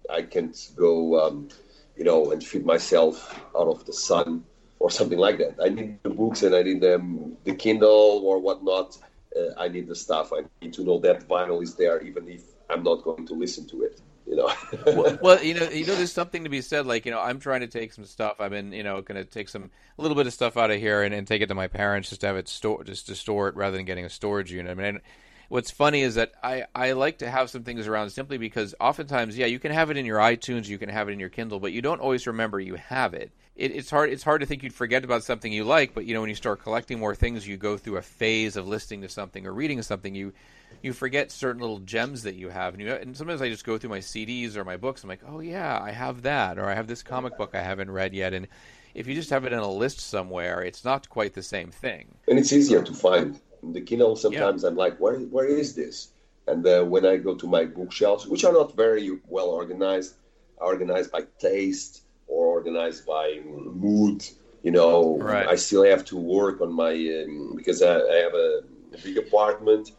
I 0.10 0.22
can't 0.22 0.56
go, 0.76 1.20
um, 1.20 1.50
you 1.98 2.04
know, 2.04 2.32
and 2.32 2.44
feed 2.44 2.66
myself 2.66 3.16
out 3.58 3.68
of 3.68 3.86
the 3.86 3.94
sun 3.94 4.44
or 4.80 4.92
something 4.92 5.18
like 5.18 5.40
that. 5.40 5.56
I 5.62 5.70
need 5.70 6.00
the 6.04 6.12
books 6.12 6.44
and 6.44 6.56
I 6.56 6.62
need 6.62 6.82
them, 6.82 7.38
the 7.44 7.56
Kindle 7.56 8.22
or 8.24 8.40
whatnot. 8.40 8.98
Uh, 9.36 9.54
I 9.58 9.68
need 9.68 9.88
the 9.88 9.96
stuff. 9.96 10.32
I 10.34 10.42
need 10.62 10.74
to 10.74 10.84
know 10.84 11.00
that 11.00 11.28
vinyl 11.28 11.64
is 11.64 11.76
there, 11.76 12.02
even 12.02 12.28
if 12.28 12.44
I'm 12.70 12.84
not 12.84 13.04
going 13.04 13.26
to 13.28 13.34
listen 13.34 13.68
to 13.70 13.84
it 13.84 14.00
you 14.26 14.36
know. 14.36 14.52
well, 14.86 15.18
well, 15.22 15.44
you 15.44 15.54
know, 15.54 15.70
you 15.70 15.86
know, 15.86 15.96
there's 15.96 16.12
something 16.12 16.44
to 16.44 16.50
be 16.50 16.62
said. 16.62 16.86
Like, 16.86 17.06
you 17.06 17.12
know, 17.12 17.20
I'm 17.20 17.40
trying 17.40 17.62
to 17.62 17.68
take 17.68 17.94
some 17.94 18.06
stuff. 18.06 18.40
I've 18.40 18.52
been, 18.52 18.72
you 18.72 18.84
know, 18.84 19.02
going 19.02 19.22
to 19.22 19.26
take 19.26 19.50
some 19.50 19.70
a 19.98 20.02
little 20.02 20.16
bit 20.16 20.28
of 20.28 20.34
stuff 20.34 20.58
out 20.58 20.72
of 20.72 20.80
here 20.80 21.04
and, 21.04 21.14
and 21.14 21.28
take 21.28 21.42
it 21.42 21.48
to 21.48 21.56
my 21.56 21.68
parents 21.68 22.10
just 22.10 22.22
to 22.22 22.28
have 22.28 22.36
it 22.38 22.48
store, 22.48 22.84
just 22.84 23.08
to 23.08 23.16
store 23.16 23.50
it 23.50 23.56
rather 23.56 23.78
than 23.78 23.86
getting 23.86 24.06
a 24.06 24.10
storage 24.10 24.52
unit. 24.52 24.72
I 24.72 24.82
mean, 24.82 25.02
what's 25.50 25.72
funny 25.72 26.02
is 26.02 26.16
that 26.16 26.32
I 26.42 26.66
I 26.74 26.94
like 26.94 27.20
to 27.20 27.30
have 27.30 27.50
some 27.50 27.64
things 27.64 27.88
around 27.88 28.10
simply 28.10 28.38
because 28.38 28.74
oftentimes, 28.80 29.38
yeah, 29.38 29.48
you 29.48 29.60
can 29.60 29.72
have 29.72 29.92
it 29.92 29.98
in 29.98 30.06
your 30.06 30.20
iTunes, 30.20 30.68
you 30.68 30.78
can 30.78 30.90
have 30.90 31.10
it 31.10 31.12
in 31.12 31.20
your 31.20 31.30
Kindle, 31.30 31.60
but 31.60 31.74
you 31.74 31.82
don't 31.82 32.02
always 32.02 32.26
remember 32.28 32.60
you 32.60 32.76
have 32.76 33.14
it. 33.14 33.32
It. 33.56 33.72
It's 33.72 33.90
hard. 33.90 34.10
It's 34.10 34.24
hard 34.24 34.42
to 34.42 34.48
think 34.48 34.64
you'd 34.64 34.74
forget 34.74 35.04
about 35.04 35.24
something 35.24 35.52
you 35.52 35.64
like, 35.64 35.94
but 35.94 36.06
you 36.06 36.14
know, 36.14 36.22
when 36.22 36.30
you 36.30 36.36
start 36.36 36.62
collecting 36.62 37.00
more 37.00 37.16
things, 37.16 37.48
you 37.48 37.58
go 37.58 37.78
through 37.78 37.98
a 37.98 38.02
phase 38.02 38.56
of 38.56 38.68
listening 38.68 39.02
to 39.02 39.10
something 39.10 39.46
or 39.46 39.54
reading 39.54 39.82
something 39.82 40.16
you 40.16 40.34
you 40.82 40.94
forget 40.94 41.32
certain 41.32 41.62
little 41.62 41.80
gems 41.80 42.24
that 42.24 42.36
you 42.36 42.50
have, 42.50 42.74
and 42.74 42.82
you 42.82 42.92
and 42.92 43.16
sometimes 43.16 43.42
I 43.42 43.50
just 43.50 43.66
go 43.66 43.78
through 43.78 43.90
my 43.90 44.00
CDs 44.00 44.56
or 44.56 44.64
my 44.64 44.78
books. 44.78 45.04
I'm 45.04 45.10
like, 45.10 45.22
oh 45.28 45.40
yeah, 45.40 45.80
I 45.80 45.92
have 45.92 46.24
that, 46.24 46.58
or 46.58 46.66
I 46.66 46.76
have 46.76 46.88
this 46.88 47.04
comic 47.04 47.38
book 47.38 47.52
I 47.54 47.62
haven't 47.62 47.92
read 47.92 48.14
yet, 48.14 48.34
and 48.34 48.48
if 48.94 49.08
you 49.08 49.16
just 49.16 49.30
have 49.30 49.46
it 49.46 49.54
in 49.54 49.60
a 49.60 49.72
list 49.72 50.00
somewhere, 50.00 50.64
it's 50.64 50.84
not 50.84 51.10
quite 51.10 51.34
the 51.34 51.44
same 51.44 51.72
thing. 51.72 52.16
And 52.28 52.38
it's 52.38 52.52
easier 52.54 52.84
to 52.84 52.94
find. 52.94 53.40
The 53.64 53.82
Kindle, 53.82 54.16
sometimes 54.16 54.64
yeah. 54.64 54.70
I'm 54.70 54.76
like, 54.76 54.98
where 54.98 55.20
where 55.20 55.46
is 55.46 55.76
this? 55.76 56.10
And 56.48 56.66
uh, 56.66 56.84
when 56.84 57.06
I 57.06 57.18
go 57.18 57.36
to 57.36 57.46
my 57.46 57.66
bookshelves, 57.66 58.26
which 58.26 58.44
are 58.44 58.52
not 58.52 58.76
very 58.76 59.20
well 59.28 59.50
organized, 59.50 60.16
organized 60.58 61.12
by 61.12 61.28
taste 61.38 62.02
or 62.32 62.48
organized 62.48 63.06
by 63.06 63.40
mood, 63.46 64.26
you 64.64 64.72
know, 64.72 65.18
right. 65.18 65.48
I 65.48 65.56
still 65.56 65.84
have 65.84 66.06
to 66.06 66.18
work 66.18 66.62
on 66.62 66.72
my 66.72 66.94
um, 66.94 67.54
because 67.56 67.82
I, 67.82 68.00
I 68.00 68.16
have 68.26 68.34
a, 68.34 68.62
big 69.06 69.18
apartment 69.18 69.92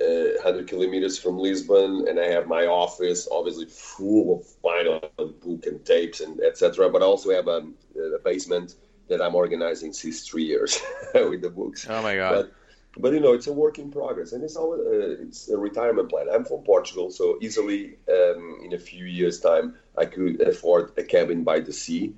uh, 0.00 0.38
100 0.44 0.68
kilometers 0.68 1.18
from 1.18 1.38
Lisbon, 1.38 2.06
and 2.08 2.20
I 2.20 2.28
have 2.28 2.46
my 2.46 2.66
office 2.66 3.26
obviously 3.32 3.66
full 3.66 4.38
of 4.38 4.46
vinyl 4.62 5.10
and 5.18 5.40
book 5.40 5.66
and 5.66 5.84
tapes 5.84 6.20
and 6.20 6.40
etc. 6.40 6.88
But 6.88 7.02
I 7.02 7.06
also 7.06 7.30
have 7.30 7.48
a, 7.48 7.66
a, 7.96 8.18
basement 8.24 8.76
that 9.08 9.20
I'm 9.20 9.34
organizing 9.34 9.92
since 9.92 10.28
three 10.28 10.44
years 10.44 10.80
with 11.14 11.42
the 11.42 11.50
books. 11.50 11.86
Oh 11.90 12.00
my 12.00 12.14
god! 12.14 12.34
But, 12.34 12.52
but 12.96 13.12
you 13.12 13.20
know, 13.20 13.32
it's 13.32 13.46
a 13.46 13.52
work 13.52 13.78
in 13.78 13.90
progress, 13.90 14.32
and 14.32 14.42
it's 14.42 14.56
always, 14.56 14.80
uh, 14.80 15.22
it's 15.22 15.48
a 15.48 15.58
retirement 15.58 16.08
plan. 16.08 16.26
I'm 16.32 16.44
from 16.44 16.62
Portugal, 16.62 17.10
so 17.10 17.38
easily 17.40 17.96
um, 18.10 18.60
in 18.64 18.72
a 18.72 18.78
few 18.78 19.04
years' 19.04 19.40
time, 19.40 19.74
I 19.96 20.06
could 20.06 20.40
afford 20.40 20.92
a 20.96 21.02
cabin 21.02 21.44
by 21.44 21.60
the 21.60 21.72
sea. 21.72 22.14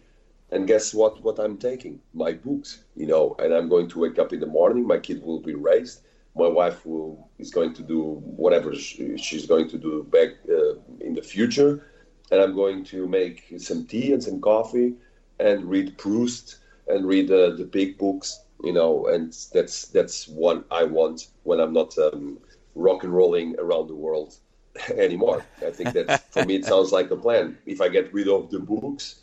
And 0.53 0.67
guess 0.67 0.93
what? 0.93 1.23
What 1.23 1.39
I'm 1.39 1.59
taking 1.59 2.01
my 2.13 2.33
books, 2.33 2.83
you 2.97 3.07
know, 3.07 3.37
and 3.39 3.55
I'm 3.55 3.69
going 3.69 3.89
to 3.91 4.01
wake 4.01 4.19
up 4.19 4.33
in 4.33 4.41
the 4.41 4.47
morning. 4.47 4.85
My 4.85 4.99
kid 4.99 5.23
will 5.23 5.39
be 5.41 5.55
raised 5.55 6.01
my 6.35 6.47
wife 6.47 6.87
will 6.87 7.29
is 7.39 7.51
going 7.51 7.75
to 7.75 7.83
do 7.83 8.01
whatever 8.37 8.75
she, 8.75 9.17
she's 9.17 9.47
going 9.47 9.69
to 9.69 9.79
do 9.79 10.05
back 10.05 10.31
uh, 10.49 10.75
in 11.01 11.15
the 11.15 11.23
future, 11.23 11.85
and 12.31 12.41
I'm 12.41 12.55
going 12.55 12.85
to 12.87 13.09
make 13.09 13.53
some 13.59 13.87
tea 13.87 14.13
and 14.13 14.23
some 14.23 14.41
coffee 14.41 14.95
and 15.39 15.65
read 15.65 15.99
Proust 15.99 16.59
and 16.87 17.07
read 17.07 17.31
uh, 17.31 17.51
the 17.51 17.65
big 17.65 17.99
books, 17.99 18.45
you 18.65 18.73
know, 18.73 19.07
and 19.07 19.33
that's 19.53 19.89
that's 19.89 20.29
what 20.29 20.65
I 20.71 20.85
want 20.85 21.29
when 21.45 21.61
I'm 21.61 21.73
not 21.73 21.97
um, 21.99 22.39
rock 22.75 23.05
and 23.05 23.13
rolling 23.13 23.57
around 23.59 23.89
the 23.89 23.95
world 23.95 24.37
anymore. 24.97 25.45
I 25.67 25.71
think 25.71 25.93
that 25.95 26.33
for 26.33 26.45
me 26.45 26.57
it 26.57 26.65
sounds 26.73 26.93
like 26.93 27.11
a 27.11 27.17
plan. 27.17 27.59
If 27.67 27.81
I 27.81 27.89
get 27.89 28.13
rid 28.13 28.29
of 28.29 28.51
the 28.51 28.59
books, 28.59 29.21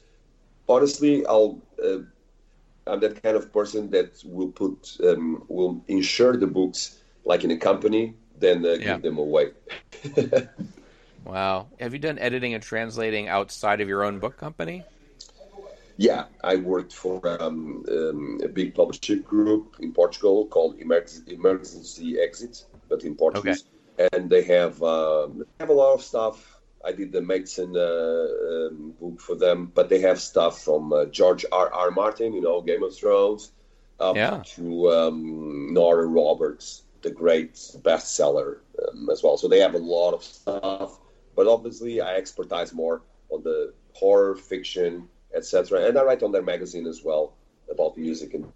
honestly, 0.67 1.25
I'll. 1.25 1.61
Uh, 1.83 1.99
I'm 2.87 3.01
that 3.01 3.21
kind 3.21 3.35
of 3.35 3.51
person 3.51 3.89
that 3.89 4.23
will 4.23 4.47
put 4.47 4.95
um, 5.03 5.43
will 5.49 5.83
insure 5.89 6.37
the 6.37 6.47
books 6.47 6.99
like 7.25 7.43
in 7.43 7.51
a 7.51 7.57
company, 7.57 8.15
then 8.39 8.65
uh, 8.65 8.69
yeah. 8.69 8.93
give 8.93 9.01
them 9.01 9.17
away. 9.17 9.51
wow. 11.25 11.67
Have 11.81 11.91
you 11.91 11.99
done 11.99 12.17
editing 12.17 12.53
and 12.53 12.63
translating 12.63 13.27
outside 13.27 13.81
of 13.81 13.89
your 13.89 14.03
own 14.03 14.19
book 14.19 14.37
company? 14.37 14.85
Yeah, 15.97 16.25
I 16.43 16.57
worked 16.57 16.93
for 16.93 17.19
um, 17.41 17.83
um, 17.89 18.39
a 18.43 18.47
big 18.47 18.75
publishing 18.75 19.21
group 19.21 19.77
in 19.79 19.91
Portugal 19.91 20.45
called 20.45 20.79
Emergency 20.79 22.19
Exit, 22.19 22.65
but 22.87 23.03
in 23.03 23.15
Portuguese. 23.15 23.63
Okay. 23.99 24.09
And 24.13 24.29
they 24.29 24.43
have 24.43 24.81
um, 24.83 25.43
have 25.59 25.69
a 25.69 25.73
lot 25.73 25.95
of 25.95 26.03
stuff. 26.03 26.59
I 26.85 26.91
did 26.91 27.11
the 27.11 27.21
medicine 27.21 27.75
uh, 27.75 28.27
um, 28.49 28.93
book 29.01 29.19
for 29.19 29.35
them, 29.35 29.71
but 29.73 29.89
they 29.89 29.99
have 30.01 30.21
stuff 30.21 30.63
from 30.63 30.93
uh, 30.93 31.05
George 31.05 31.43
R. 31.51 31.73
R. 31.73 31.89
Martin, 31.89 32.31
you 32.31 32.41
know, 32.41 32.61
Game 32.61 32.83
of 32.83 32.95
Thrones, 32.95 33.51
up 33.99 34.15
yeah. 34.15 34.43
to 34.55 34.91
um, 34.91 35.73
Nora 35.73 36.05
Roberts, 36.05 36.83
the 37.01 37.09
great 37.09 37.55
bestseller 37.55 38.59
um, 38.87 39.09
as 39.11 39.23
well. 39.23 39.37
So 39.37 39.47
they 39.47 39.59
have 39.61 39.73
a 39.73 39.79
lot 39.79 40.13
of 40.13 40.23
stuff, 40.23 40.99
but 41.35 41.47
obviously 41.47 42.01
I 42.01 42.15
expertise 42.15 42.71
more 42.71 43.01
on 43.29 43.41
the 43.41 43.73
horror 43.93 44.35
fiction, 44.35 45.09
etc. 45.37 45.85
And 45.85 45.97
I 45.97 46.03
write 46.03 46.23
on 46.23 46.31
their 46.31 46.41
magazine 46.41 46.87
as 46.87 47.03
well 47.03 47.33
about 47.71 47.97
music 47.97 48.33
and. 48.33 48.51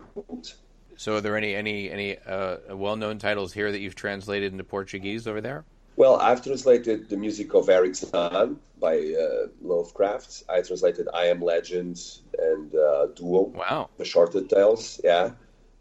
So, 0.98 1.16
are 1.16 1.22
there 1.22 1.38
any 1.38 1.56
any 1.56 1.90
any 1.90 2.18
uh, 2.20 2.58
well-known 2.76 3.18
titles 3.18 3.54
here 3.54 3.72
that 3.72 3.80
you've 3.80 3.96
translated 3.96 4.52
into 4.52 4.64
Portuguese 4.64 5.26
over 5.26 5.42
there? 5.42 5.64
Well, 5.96 6.16
I've 6.18 6.44
translated 6.44 7.10
the 7.10 7.18
music 7.18 7.54
of 7.54 7.70
Erich 7.70 7.96
Zann 7.96 8.60
by 8.80 8.98
uh, 8.98 9.48
Lovecraft. 9.62 10.44
I 10.50 10.62
translated 10.62 11.08
I 11.14 11.26
Am 11.26 11.42
Legend 11.42 12.00
and 12.40 12.74
uh, 12.74 13.08
Duo. 13.08 13.52
Wow. 13.56 13.90
The 13.98 14.06
Shorter 14.06 14.42
Tales, 14.42 15.02
yeah. 15.04 15.32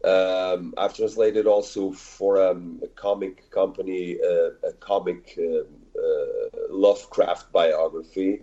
Um, 0.03 0.73
I've 0.77 0.95
translated 0.95 1.45
also 1.47 1.91
for 1.91 2.41
um, 2.41 2.81
a 2.83 2.87
comic 2.87 3.49
company, 3.51 4.17
uh, 4.21 4.67
a 4.67 4.73
comic 4.79 5.37
uh, 5.37 5.61
uh, 5.99 6.49
Lovecraft 6.69 7.51
biography. 7.51 8.41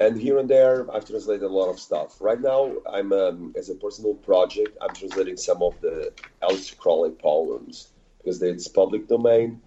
And 0.00 0.20
here 0.20 0.38
and 0.38 0.48
there, 0.48 0.86
I've 0.94 1.04
translated 1.04 1.42
a 1.42 1.48
lot 1.48 1.68
of 1.68 1.80
stuff. 1.80 2.20
Right 2.20 2.40
now, 2.40 2.72
I'm 2.90 3.12
um, 3.12 3.54
as 3.56 3.68
a 3.68 3.74
personal 3.74 4.14
project, 4.14 4.76
I'm 4.80 4.94
translating 4.94 5.36
some 5.36 5.62
of 5.62 5.80
the 5.80 6.12
Aleister 6.42 6.78
Crowley 6.78 7.10
poems 7.10 7.88
because 8.18 8.40
it's 8.42 8.68
public 8.68 9.08
domain, 9.08 9.60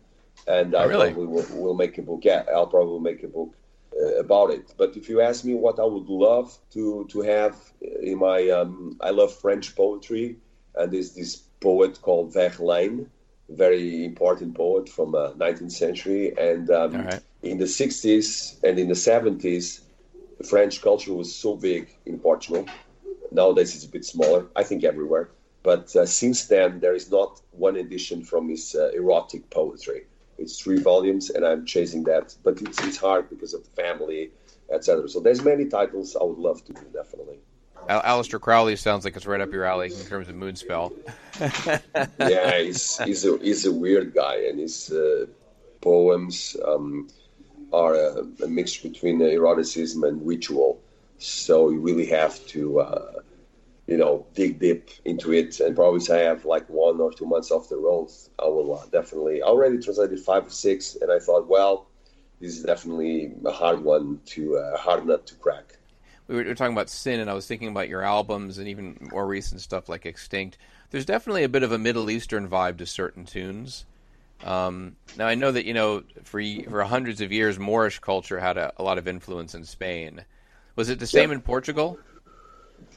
and 0.48 0.76
I 0.76 0.84
oh, 0.84 0.88
really? 0.88 1.14
probably 1.14 1.28
will, 1.28 1.64
will, 1.64 1.74
make 1.74 1.98
a 1.98 2.02
book. 2.02 2.22
Yeah, 2.24 2.44
I'll 2.54 2.68
probably 2.68 3.00
make 3.00 3.24
a 3.24 3.28
book 3.28 3.54
uh, 4.00 4.16
about 4.20 4.52
it. 4.52 4.74
But 4.78 4.96
if 4.96 5.10
you 5.10 5.22
ask 5.22 5.44
me 5.44 5.54
what 5.54 5.80
I 5.80 5.86
would 5.86 6.08
love 6.08 6.58
to 6.74 7.08
to 7.10 7.22
have 7.22 7.56
in 7.82 8.20
my, 8.20 8.50
um, 8.50 8.98
I 9.02 9.10
love 9.10 9.34
French 9.34 9.76
poetry 9.76 10.38
and 10.76 10.92
there's 10.92 11.14
this 11.14 11.36
poet 11.60 12.02
called 12.02 12.34
Verlaine, 12.34 13.10
very 13.50 14.06
important 14.06 14.56
poet 14.56 14.88
from 14.88 15.16
uh, 15.16 15.32
19th 15.34 15.72
century. 15.72 16.34
And 16.38 16.70
um, 16.70 17.06
right. 17.06 17.20
in 17.44 17.58
the 17.58 17.66
60s 17.66 18.64
and 18.64 18.80
in 18.80 18.88
the 18.88 18.94
70s, 18.94 19.82
French 20.44 20.82
culture 20.82 21.14
was 21.14 21.34
so 21.34 21.56
big 21.56 21.90
in 22.06 22.20
Portugal. 22.20 22.66
Nowadays 23.32 23.76
it's 23.76 23.86
a 23.86 23.90
bit 23.90 24.06
smaller, 24.06 24.48
I 24.56 24.64
think 24.64 24.84
everywhere. 24.84 25.30
But 25.64 25.96
uh, 25.96 26.06
since 26.06 26.46
then, 26.48 26.80
there 26.80 26.96
is 26.96 27.12
not 27.12 27.42
one 27.52 27.76
edition 27.76 28.24
from 28.24 28.50
his 28.50 28.76
uh, 28.76 28.90
erotic 28.90 29.50
poetry. 29.50 30.06
It's 30.38 30.60
three 30.60 30.80
volumes, 30.80 31.30
and 31.30 31.46
I'm 31.46 31.66
chasing 31.66 32.04
that. 32.06 32.36
But 32.44 32.62
it's, 32.62 32.84
it's 32.84 32.98
hard 32.98 33.30
because 33.30 33.54
of 33.54 33.64
the 33.64 33.70
family, 33.70 34.32
etc. 34.72 35.08
So 35.08 35.20
there's 35.20 35.44
many 35.44 35.66
titles 35.66 36.16
I 36.20 36.24
would 36.24 36.40
love 36.40 36.66
to 36.66 36.74
do, 36.74 36.82
definitely. 36.92 37.38
Al- 37.88 38.02
Aleister 38.02 38.40
Crowley 38.40 38.76
sounds 38.76 39.06
like 39.06 39.16
it's 39.16 39.28
right 39.28 39.42
up 39.42 39.52
your 39.52 39.66
alley 39.66 39.94
in 39.94 40.06
terms 40.06 40.30
of 40.30 40.36
Moonspell. 40.36 40.94
yeah, 42.20 42.60
he's 42.60 42.98
he's 43.00 43.26
a 43.26 43.38
he's 43.38 43.66
a 43.66 43.72
weird 43.72 44.14
guy, 44.14 44.48
and 44.48 44.60
his 44.60 44.92
uh, 44.92 45.26
poems 45.82 46.58
um, 46.66 47.08
are 47.74 47.96
a, 47.96 48.26
a 48.44 48.48
mix 48.48 48.78
between 48.78 49.22
eroticism 49.22 50.04
and 50.04 50.26
ritual. 50.26 50.82
So 51.18 51.70
you 51.70 51.80
really 51.80 52.08
have 52.08 52.46
to, 52.48 52.80
uh, 52.80 53.12
you 53.88 53.98
know, 53.98 54.26
dig 54.34 54.60
deep 54.60 54.90
into 55.06 55.34
it. 55.34 55.60
And 55.60 55.76
probably 55.76 56.02
I 56.14 56.20
have 56.20 56.46
like 56.46 56.68
one 56.70 57.00
or 57.00 57.12
two 57.12 57.26
months 57.26 57.52
off 57.52 57.70
the 57.70 57.78
road. 57.78 58.10
I 58.40 58.46
will 58.46 58.80
uh, 58.80 58.86
definitely. 58.92 59.42
I 59.42 59.46
already 59.46 59.78
translated 59.80 60.20
five 60.20 60.48
or 60.48 60.50
six, 60.50 60.96
and 61.00 61.12
I 61.12 61.20
thought, 61.20 61.48
well, 61.48 61.88
this 62.40 62.58
is 62.58 62.64
definitely 62.64 63.34
a 63.46 63.52
hard 63.52 63.84
one 63.84 64.20
to 64.28 64.58
uh, 64.58 64.78
hard 64.78 65.06
nut 65.06 65.28
to 65.28 65.36
crack 65.36 65.78
we 66.32 66.38
were, 66.38 66.56
talking 66.56 66.74
about 66.74 66.90
sin, 66.90 67.20
and 67.20 67.30
I 67.30 67.34
was 67.34 67.46
thinking 67.46 67.68
about 67.68 67.90
your 67.90 68.04
albums 68.04 68.58
and 68.58 68.68
even 68.68 69.10
more 69.12 69.28
recent 69.28 69.60
stuff 69.60 69.90
like 69.90 70.06
Extinct. 70.06 70.58
There's 70.90 71.06
definitely 71.06 71.44
a 71.44 71.50
bit 71.50 71.64
of 71.64 71.74
a 71.74 71.78
Middle 71.78 72.10
Eastern 72.10 72.48
vibe 72.48 72.78
to 72.78 72.86
certain 72.86 73.26
tunes. 73.26 73.86
Um, 74.44 74.96
now 75.18 75.28
I 75.28 75.36
know 75.36 75.52
that 75.52 75.66
you 75.66 75.74
know 75.74 76.04
for 76.24 76.42
for 76.70 76.84
hundreds 76.84 77.22
of 77.22 77.32
years, 77.32 77.60
Moorish 77.60 78.00
culture 78.00 78.40
had 78.40 78.58
a, 78.58 78.74
a 78.78 78.84
lot 78.84 78.98
of 78.98 79.08
influence 79.08 79.56
in 79.56 79.64
Spain. 79.66 80.24
Was 80.76 80.90
it 80.90 81.00
the 81.00 81.08
same 81.08 81.30
yeah. 81.30 81.36
in 81.36 81.42
Portugal? 81.42 82.00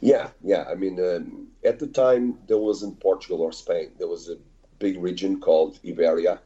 Yeah, 0.00 0.28
yeah. 0.42 0.64
I 0.70 0.74
mean, 0.74 0.98
um, 1.00 1.48
at 1.64 1.78
the 1.78 1.86
time 1.86 2.38
there 2.46 2.58
wasn't 2.58 3.00
Portugal 3.00 3.42
or 3.42 3.52
Spain. 3.52 3.90
There 3.98 4.08
was 4.08 4.28
a 4.28 4.36
big 4.78 5.00
region 5.02 5.40
called 5.40 5.78
Iberia, 5.86 6.40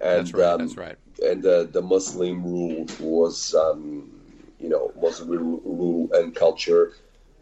and 0.00 0.26
that's 0.26 0.34
right. 0.34 0.52
Um, 0.52 0.58
that's 0.58 0.76
right. 0.76 0.96
And 1.22 1.44
uh, 1.46 1.64
the 1.64 1.82
Muslim 1.82 2.44
rule 2.44 2.86
was 3.00 3.54
um, 3.54 4.10
you 4.62 4.68
know, 4.68 4.92
Muslim 5.00 5.60
rule 5.64 6.08
and 6.12 6.34
culture 6.34 6.92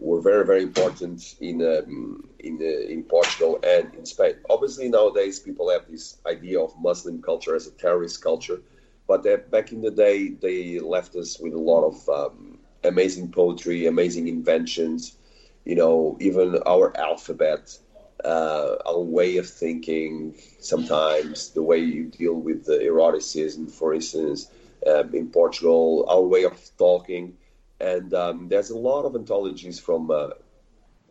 were 0.00 0.20
very, 0.20 0.46
very 0.46 0.62
important 0.62 1.36
in 1.40 1.62
um, 1.62 2.28
in 2.40 2.58
uh, 2.60 2.92
in 2.94 3.04
Portugal 3.04 3.60
and 3.62 3.94
in 3.94 4.06
Spain. 4.06 4.34
Obviously, 4.50 4.88
nowadays 4.88 5.40
people 5.40 5.70
have 5.70 5.86
this 5.90 6.18
idea 6.26 6.60
of 6.60 6.74
Muslim 6.80 7.22
culture 7.22 7.54
as 7.56 7.66
a 7.66 7.72
terrorist 7.72 8.22
culture, 8.22 8.60
but 9.06 9.22
back 9.50 9.72
in 9.72 9.82
the 9.82 9.90
day, 9.90 10.28
they 10.30 10.78
left 10.80 11.16
us 11.16 11.38
with 11.40 11.54
a 11.54 11.58
lot 11.58 11.84
of 11.84 12.08
um, 12.08 12.58
amazing 12.84 13.30
poetry, 13.30 13.86
amazing 13.86 14.28
inventions. 14.28 15.16
You 15.64 15.76
know, 15.76 16.16
even 16.20 16.58
our 16.66 16.96
alphabet, 16.96 17.78
uh, 18.24 18.76
our 18.86 19.00
way 19.00 19.36
of 19.38 19.48
thinking. 19.48 20.34
Sometimes 20.60 21.50
the 21.50 21.62
way 21.62 21.78
you 21.78 22.06
deal 22.06 22.34
with 22.34 22.64
the 22.64 22.80
eroticism, 22.82 23.68
for 23.68 23.94
instance 23.94 24.50
um, 24.86 25.14
in 25.14 25.28
Portugal, 25.30 26.06
our 26.08 26.22
way 26.22 26.44
of 26.44 26.58
talking. 26.78 27.36
And 27.80 28.12
um, 28.14 28.48
there's 28.48 28.70
a 28.70 28.78
lot 28.78 29.04
of 29.04 29.14
anthologies 29.14 29.78
from 29.78 30.10
uh, 30.10 30.30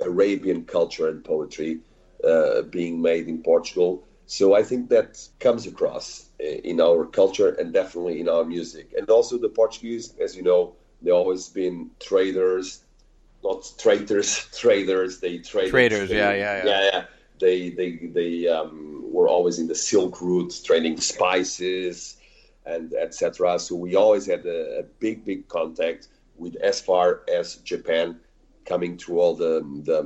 Arabian 0.02 0.66
culture 0.66 1.10
and 1.10 1.24
poetry 1.24 1.80
uh, 2.24 2.62
being 2.64 3.02
made 3.02 3.28
in 3.28 3.42
Portugal. 3.42 4.08
So 4.28 4.54
I 4.54 4.62
think 4.62 4.90
that 4.90 5.28
comes 5.40 5.66
across 5.66 6.30
uh, 6.40 6.46
in 6.46 6.80
our 6.80 7.06
culture 7.06 7.50
and 7.50 7.74
definitely 7.74 8.20
in 8.20 8.30
our 8.30 8.46
music. 8.46 8.94
And 8.98 9.10
also 9.10 9.38
the 9.38 9.50
Portuguese, 9.50 10.14
as 10.20 10.36
you 10.36 10.44
know, 10.44 10.76
they've 11.02 11.14
always 11.14 11.50
been 11.50 11.90
traders, 12.00 12.84
not 13.44 13.72
traitors, 13.80 14.48
traders. 14.60 15.20
They 15.20 15.40
traded. 15.40 15.72
Traders, 15.72 16.10
yeah, 16.12 16.34
yeah, 16.34 16.58
yeah, 16.58 16.66
yeah. 16.66 16.90
yeah. 16.94 17.06
They 17.40 17.70
they 17.70 17.92
they 17.92 18.48
um, 18.50 19.06
were 19.12 19.30
always 19.30 19.60
in 19.60 19.68
the 19.68 19.76
Silk 19.76 20.22
Route, 20.22 20.62
trading 20.66 21.00
spices, 21.00 22.18
and 22.66 22.94
etc. 22.94 23.58
So 23.60 23.76
we 23.76 23.96
always 23.96 24.26
had 24.26 24.46
a, 24.46 24.80
a, 24.80 24.84
big, 24.84 25.26
big 25.26 25.48
contact 25.48 26.10
with 26.40 26.56
as 26.58 26.82
far 26.82 27.22
as 27.32 27.56
Japan, 27.58 28.20
coming 28.66 28.98
through 28.98 29.20
all 29.20 29.36
the, 29.36 29.62
the 29.84 30.02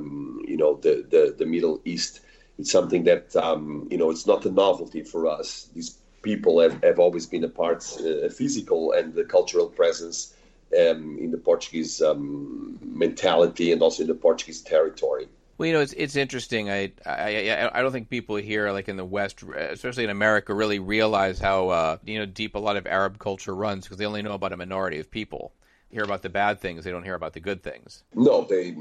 you 0.46 0.56
know 0.56 0.76
the, 0.76 1.06
the, 1.08 1.34
the 1.38 1.46
Middle 1.46 1.80
East. 1.84 2.20
It's 2.58 2.70
something 2.70 3.04
that 3.04 3.34
um, 3.36 3.88
you 3.90 3.98
know 3.98 4.10
it's 4.10 4.26
not 4.26 4.44
a 4.46 4.50
novelty 4.50 5.02
for 5.02 5.26
us. 5.26 5.68
These 5.74 5.98
people 6.22 6.60
have, 6.60 6.82
have 6.82 6.98
always 6.98 7.26
been 7.26 7.44
a 7.44 7.48
part, 7.48 7.84
uh, 8.00 8.28
physical 8.28 8.92
and 8.92 9.14
the 9.14 9.24
cultural 9.24 9.68
presence 9.68 10.34
um, 10.72 11.18
in 11.18 11.30
the 11.30 11.38
Portuguese 11.38 12.00
um, 12.02 12.78
mentality 12.82 13.70
and 13.72 13.82
also 13.82 14.02
in 14.02 14.08
the 14.08 14.14
Portuguese 14.14 14.62
territory. 14.62 15.28
Well, 15.56 15.68
you 15.68 15.72
know, 15.72 15.80
it's 15.80 15.92
it's 15.92 16.16
interesting. 16.16 16.68
I, 16.68 16.92
I 17.06 17.70
I 17.72 17.82
don't 17.82 17.92
think 17.92 18.08
people 18.10 18.34
here, 18.36 18.72
like 18.72 18.88
in 18.88 18.96
the 18.96 19.04
West, 19.04 19.42
especially 19.42 20.02
in 20.02 20.10
America, 20.10 20.52
really 20.52 20.80
realize 20.80 21.38
how 21.38 21.68
uh, 21.68 21.96
you 22.04 22.18
know 22.18 22.26
deep 22.26 22.56
a 22.56 22.58
lot 22.58 22.76
of 22.76 22.88
Arab 22.88 23.20
culture 23.20 23.54
runs 23.54 23.84
because 23.84 23.98
they 23.98 24.06
only 24.06 24.22
know 24.22 24.32
about 24.32 24.52
a 24.52 24.56
minority 24.56 24.98
of 24.98 25.10
people. 25.12 25.52
Hear 25.94 26.02
about 26.02 26.22
the 26.22 26.28
bad 26.28 26.58
things, 26.58 26.82
they 26.82 26.90
don't 26.90 27.04
hear 27.04 27.14
about 27.14 27.34
the 27.34 27.40
good 27.40 27.62
things. 27.62 28.02
No, 28.16 28.44
they 28.44 28.74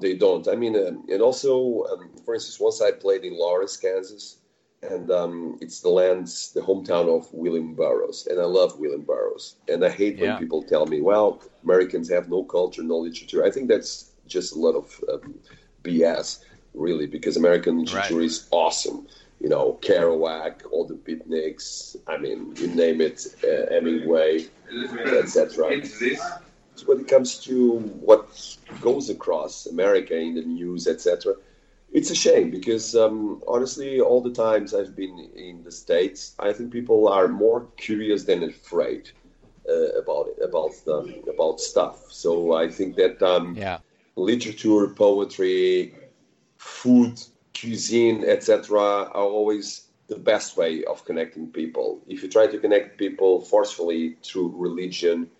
they 0.00 0.14
don't. 0.14 0.46
I 0.46 0.54
mean, 0.54 0.76
uh, 0.76 0.92
and 1.12 1.20
also, 1.20 1.82
um, 1.90 2.12
for 2.24 2.34
instance, 2.34 2.60
once 2.60 2.80
I 2.80 2.92
played 2.92 3.24
in 3.24 3.36
Lawrence, 3.36 3.76
Kansas, 3.76 4.36
and 4.80 5.10
um, 5.10 5.58
it's 5.60 5.80
the 5.80 5.88
lands, 5.88 6.52
the 6.52 6.60
hometown 6.60 7.08
of 7.08 7.26
William 7.34 7.74
Burroughs, 7.74 8.28
and 8.30 8.40
I 8.40 8.44
love 8.44 8.78
William 8.78 9.02
Burroughs, 9.02 9.56
and 9.66 9.84
I 9.84 9.90
hate 9.90 10.20
when 10.20 10.30
Yeah. 10.30 10.38
people 10.38 10.62
tell 10.62 10.86
me, 10.86 11.00
"Well, 11.00 11.42
Americans 11.64 12.08
have 12.10 12.28
no 12.28 12.44
culture, 12.44 12.84
no 12.84 12.98
literature." 12.98 13.42
I 13.42 13.50
think 13.50 13.68
that's 13.68 14.12
just 14.26 14.54
a 14.54 14.60
lot 14.60 14.76
of 14.76 14.86
um, 15.12 15.40
BS, 15.82 16.44
really, 16.74 17.08
because 17.08 17.36
American 17.36 17.78
literature 17.80 18.18
Right. 18.18 18.26
is 18.26 18.46
awesome. 18.52 19.08
You 19.40 19.48
know, 19.48 19.80
Kerouac, 19.82 20.62
all 20.70 20.86
the 20.86 20.94
beatniks. 20.94 21.96
I 22.06 22.18
mean, 22.18 22.54
you 22.56 22.68
name 22.68 23.00
it, 23.00 23.26
uh, 23.42 23.66
Hemingway, 23.74 24.46
etc. 25.18 25.82
When 26.86 27.00
it 27.00 27.08
comes 27.08 27.38
to 27.44 27.78
what 27.78 28.28
goes 28.80 29.10
across 29.10 29.66
America 29.66 30.16
in 30.16 30.34
the 30.34 30.42
news, 30.42 30.86
etc., 30.86 31.34
it's 31.92 32.10
a 32.10 32.14
shame 32.14 32.50
because 32.50 32.96
um, 32.96 33.42
honestly, 33.46 34.00
all 34.00 34.22
the 34.22 34.32
times 34.32 34.74
I've 34.74 34.96
been 34.96 35.30
in 35.36 35.62
the 35.62 35.70
states, 35.70 36.34
I 36.38 36.52
think 36.52 36.72
people 36.72 37.08
are 37.08 37.28
more 37.28 37.66
curious 37.76 38.24
than 38.24 38.42
afraid 38.42 39.10
uh, 39.68 39.92
about 40.02 40.28
it, 40.28 40.42
about 40.42 40.72
um, 40.88 41.14
about 41.28 41.60
stuff. 41.60 42.06
So 42.10 42.54
I 42.54 42.68
think 42.68 42.96
that 42.96 43.22
um, 43.22 43.54
Yeah. 43.56 43.78
literature, 44.16 44.88
poetry, 44.88 45.94
food, 46.56 47.20
cuisine, 47.58 48.24
etc., 48.24 48.80
are 48.80 49.26
always 49.38 49.88
the 50.08 50.16
best 50.18 50.56
way 50.56 50.84
of 50.84 51.04
connecting 51.04 51.46
people. 51.48 52.02
If 52.08 52.22
you 52.22 52.28
try 52.28 52.46
to 52.46 52.58
connect 52.58 52.98
people 52.98 53.40
forcefully 53.42 54.16
through 54.24 54.54
religion 54.56 55.30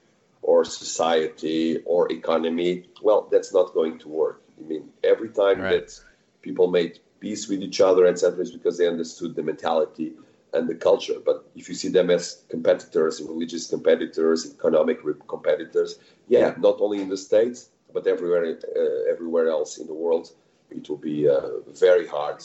or 0.43 0.65
society 0.65 1.79
or 1.85 2.11
economy, 2.13 2.85
well, 3.01 3.29
that's 3.31 3.53
not 3.55 3.73
going 3.75 3.99
to 4.01 4.09
work. 4.09 4.43
I 4.59 4.63
mean, 4.67 4.91
every 5.03 5.31
time 5.31 5.61
Right. 5.61 5.81
that 5.81 6.01
people 6.43 6.69
made 6.69 6.99
peace 7.21 7.49
with 7.49 7.63
each 7.63 7.81
other, 7.81 8.07
etc., 8.07 8.43
is 8.43 8.51
because 8.51 8.77
they 8.79 8.89
understood 8.89 9.35
the 9.35 9.43
mentality 9.43 10.15
and 10.53 10.69
the 10.69 10.75
culture. 10.75 11.19
But 11.25 11.45
if 11.55 11.69
you 11.69 11.75
see 11.75 11.89
them 11.89 12.11
as 12.11 12.43
competitors, 12.49 13.23
religious 13.23 13.69
competitors, 13.69 14.55
economic 14.55 14.99
competitors, 15.29 15.99
yeah, 16.29 16.55
not 16.59 16.81
only 16.81 17.01
in 17.01 17.09
the 17.09 17.17
states 17.17 17.69
but 17.93 18.07
everywhere, 18.07 18.45
uh, 18.77 19.13
everywhere 19.13 19.49
else 19.49 19.79
in 19.79 19.87
the 19.87 19.95
world, 19.95 20.33
it 20.71 20.89
will 20.89 20.97
be 20.97 21.29
uh, 21.29 21.61
very 21.69 22.07
hard 22.07 22.39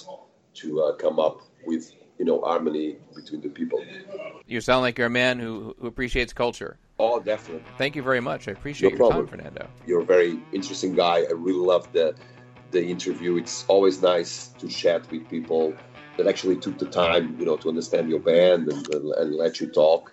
to 0.55 0.81
uh, 0.81 0.91
come 0.93 1.19
up 1.19 1.41
with 1.65 1.93
you 2.17 2.25
know 2.25 2.41
harmony 2.41 2.97
between 3.15 3.41
the 3.41 3.49
people. 3.49 3.83
You 4.47 4.61
sound 4.61 4.81
like 4.81 4.97
you're 4.97 5.07
a 5.07 5.09
man 5.09 5.39
who 5.39 5.75
who 5.79 5.87
appreciates 5.87 6.33
culture. 6.33 6.77
Oh, 6.99 7.19
definitely. 7.19 7.63
Thank 7.77 7.95
you 7.95 8.01
very 8.01 8.19
much. 8.21 8.47
I 8.47 8.51
appreciate 8.53 8.91
No 8.93 8.97
your 8.97 9.07
problem. 9.07 9.27
time, 9.27 9.37
Fernando. 9.37 9.69
You're 9.85 10.01
a 10.01 10.05
very 10.05 10.39
interesting 10.51 10.95
guy. 10.95 11.17
I 11.19 11.31
really 11.33 11.65
love 11.65 11.91
the 11.93 12.15
the 12.71 12.83
interview. 12.85 13.37
It's 13.37 13.65
always 13.67 14.01
nice 14.01 14.47
to 14.59 14.67
chat 14.67 15.09
with 15.11 15.29
people 15.29 15.73
that 16.17 16.27
actually 16.27 16.57
took 16.57 16.79
the 16.79 16.87
time, 16.87 17.37
you 17.39 17.45
know, 17.45 17.55
to 17.57 17.69
understand 17.69 18.09
your 18.09 18.19
band 18.19 18.67
and, 18.71 18.93
and, 18.93 19.13
and 19.13 19.35
let 19.35 19.61
you 19.61 19.67
talk. 19.67 20.11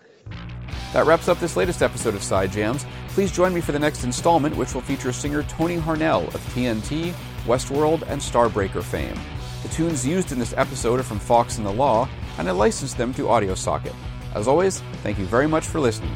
That 0.92 1.06
wraps 1.06 1.28
up 1.28 1.40
this 1.40 1.56
latest 1.56 1.82
episode 1.82 2.14
of 2.14 2.22
Side 2.22 2.52
Jams. 2.52 2.86
Please 3.08 3.32
join 3.32 3.52
me 3.52 3.60
for 3.60 3.72
the 3.72 3.78
next 3.78 4.04
installment, 4.04 4.54
which 4.56 4.74
will 4.74 4.82
feature 4.82 5.12
singer 5.12 5.42
Tony 5.44 5.78
Harnell 5.78 6.26
of 6.34 6.40
TNT, 6.54 7.12
Westworld, 7.46 8.02
and 8.08 8.20
Starbreaker 8.20 8.82
fame. 8.82 9.18
The 9.64 9.70
tunes 9.70 10.06
used 10.06 10.30
in 10.30 10.38
this 10.38 10.52
episode 10.58 11.00
are 11.00 11.04
from 11.04 11.18
Fox 11.18 11.56
and 11.56 11.66
the 11.66 11.72
Law, 11.72 12.06
and 12.36 12.46
I 12.46 12.52
licensed 12.52 12.98
them 12.98 13.14
to 13.14 13.22
AudioSocket. 13.22 13.94
As 14.34 14.46
always, 14.46 14.80
thank 15.02 15.18
you 15.18 15.24
very 15.24 15.48
much 15.48 15.66
for 15.66 15.80
listening. 15.80 16.12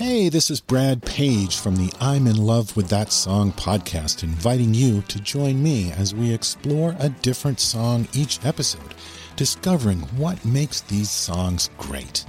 Hey, 0.00 0.30
this 0.30 0.50
is 0.50 0.62
Brad 0.62 1.02
Page 1.02 1.58
from 1.58 1.76
the 1.76 1.92
I'm 2.00 2.26
in 2.26 2.38
Love 2.38 2.74
with 2.74 2.88
That 2.88 3.12
Song 3.12 3.52
podcast, 3.52 4.22
inviting 4.22 4.72
you 4.72 5.02
to 5.02 5.20
join 5.20 5.62
me 5.62 5.92
as 5.92 6.14
we 6.14 6.32
explore 6.32 6.96
a 6.98 7.10
different 7.10 7.60
song 7.60 8.08
each 8.14 8.42
episode, 8.42 8.94
discovering 9.36 9.98
what 10.16 10.42
makes 10.42 10.80
these 10.80 11.10
songs 11.10 11.68
great. 11.76 12.24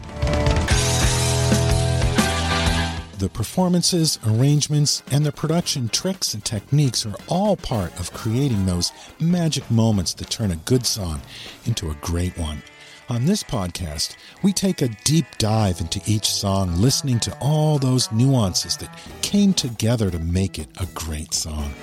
The 3.19 3.31
performances, 3.31 4.19
arrangements, 4.27 5.01
and 5.09 5.25
the 5.25 5.31
production 5.31 5.87
tricks 5.87 6.33
and 6.33 6.43
techniques 6.43 7.05
are 7.05 7.15
all 7.29 7.55
part 7.55 7.97
of 8.01 8.11
creating 8.11 8.65
those 8.65 8.91
magic 9.17 9.71
moments 9.71 10.13
that 10.15 10.29
turn 10.29 10.51
a 10.51 10.57
good 10.57 10.85
song 10.85 11.21
into 11.63 11.89
a 11.89 11.95
great 12.01 12.37
one. 12.37 12.63
On 13.11 13.25
this 13.25 13.43
podcast, 13.43 14.15
we 14.41 14.53
take 14.53 14.81
a 14.81 14.87
deep 15.03 15.25
dive 15.37 15.81
into 15.81 15.99
each 16.05 16.27
song, 16.27 16.77
listening 16.77 17.19
to 17.19 17.37
all 17.41 17.77
those 17.77 18.09
nuances 18.09 18.77
that 18.77 18.97
came 19.21 19.53
together 19.53 20.09
to 20.09 20.17
make 20.17 20.57
it 20.57 20.69
a 20.79 20.85
great 20.93 21.33
song. 21.33 21.73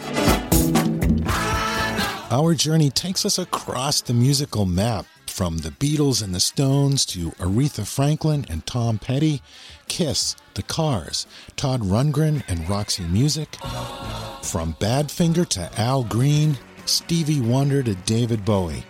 Our 2.31 2.55
journey 2.55 2.89
takes 2.89 3.27
us 3.27 3.39
across 3.39 4.01
the 4.01 4.15
musical 4.15 4.65
map 4.65 5.05
from 5.27 5.59
the 5.59 5.69
Beatles 5.69 6.23
and 6.23 6.35
the 6.35 6.41
Stones 6.41 7.05
to 7.05 7.33
Aretha 7.33 7.87
Franklin 7.87 8.47
and 8.49 8.65
Tom 8.65 8.99
Petty, 8.99 9.43
Kiss, 9.87 10.35
The 10.55 10.63
Cars, 10.63 11.27
Todd 11.57 11.83
Rundgren 11.83 12.43
and 12.49 12.67
Roxy 12.71 13.05
Music, 13.05 13.55
from 14.43 14.77
Badfinger 14.81 15.47
to 15.51 15.71
Al 15.79 16.05
Green, 16.05 16.57
Stevie 16.87 17.43
Wonder 17.43 17.83
to 17.83 17.95
David 17.95 18.47
Bowie, 18.47 18.87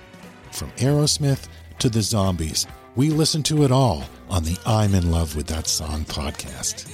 from 0.58 0.70
Aerosmith 0.72 1.46
to 1.78 1.88
the 1.88 2.02
Zombies. 2.02 2.66
We 2.96 3.10
listen 3.10 3.44
to 3.44 3.62
it 3.62 3.70
all 3.70 4.02
on 4.28 4.42
the 4.42 4.58
I'm 4.66 4.92
in 4.92 5.08
Love 5.08 5.36
with 5.36 5.46
That 5.46 5.68
Song 5.68 6.04
podcast. 6.04 6.90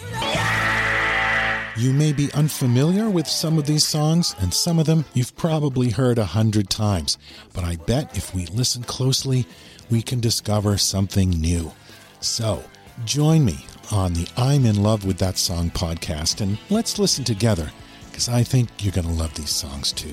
You 1.79 1.94
may 1.94 2.12
be 2.12 2.31
unfamiliar 2.35 3.09
with 3.09 3.27
some 3.27 3.57
of 3.57 3.64
these 3.64 3.87
songs, 3.87 4.37
and 4.38 4.53
some 4.53 4.79
of 4.79 4.85
them 4.85 5.07
you've 5.14 5.35
probably 5.35 5.88
heard 5.88 6.18
a 6.18 6.27
hundred 6.27 6.68
times, 6.68 7.16
but 7.55 7.64
I 7.64 7.77
bet 7.77 8.16
if 8.16 8.35
we 8.35 8.44
listen 8.46 8.83
closely, 8.83 9.46
we 9.90 10.03
can 10.03 10.20
discover 10.20 10.77
something 10.77 11.31
new. 11.31 11.72
So, 12.20 12.62
join 13.07 13.46
me 13.46 13.64
on 13.90 14.12
the 14.12 14.29
I'm 14.37 14.66
in 14.66 14.83
Love 14.83 15.07
with 15.07 15.16
That 15.18 15.38
Song 15.38 15.70
podcast, 15.70 16.42
and 16.42 16.59
let's 16.68 16.98
listen 16.98 17.24
together, 17.24 17.72
because 18.11 18.29
I 18.29 18.42
think 18.44 18.68
you're 18.85 18.92
going 18.92 19.07
to 19.07 19.12
love 19.12 19.35
these 19.35 19.50
songs 19.50 19.90
too. 19.90 20.12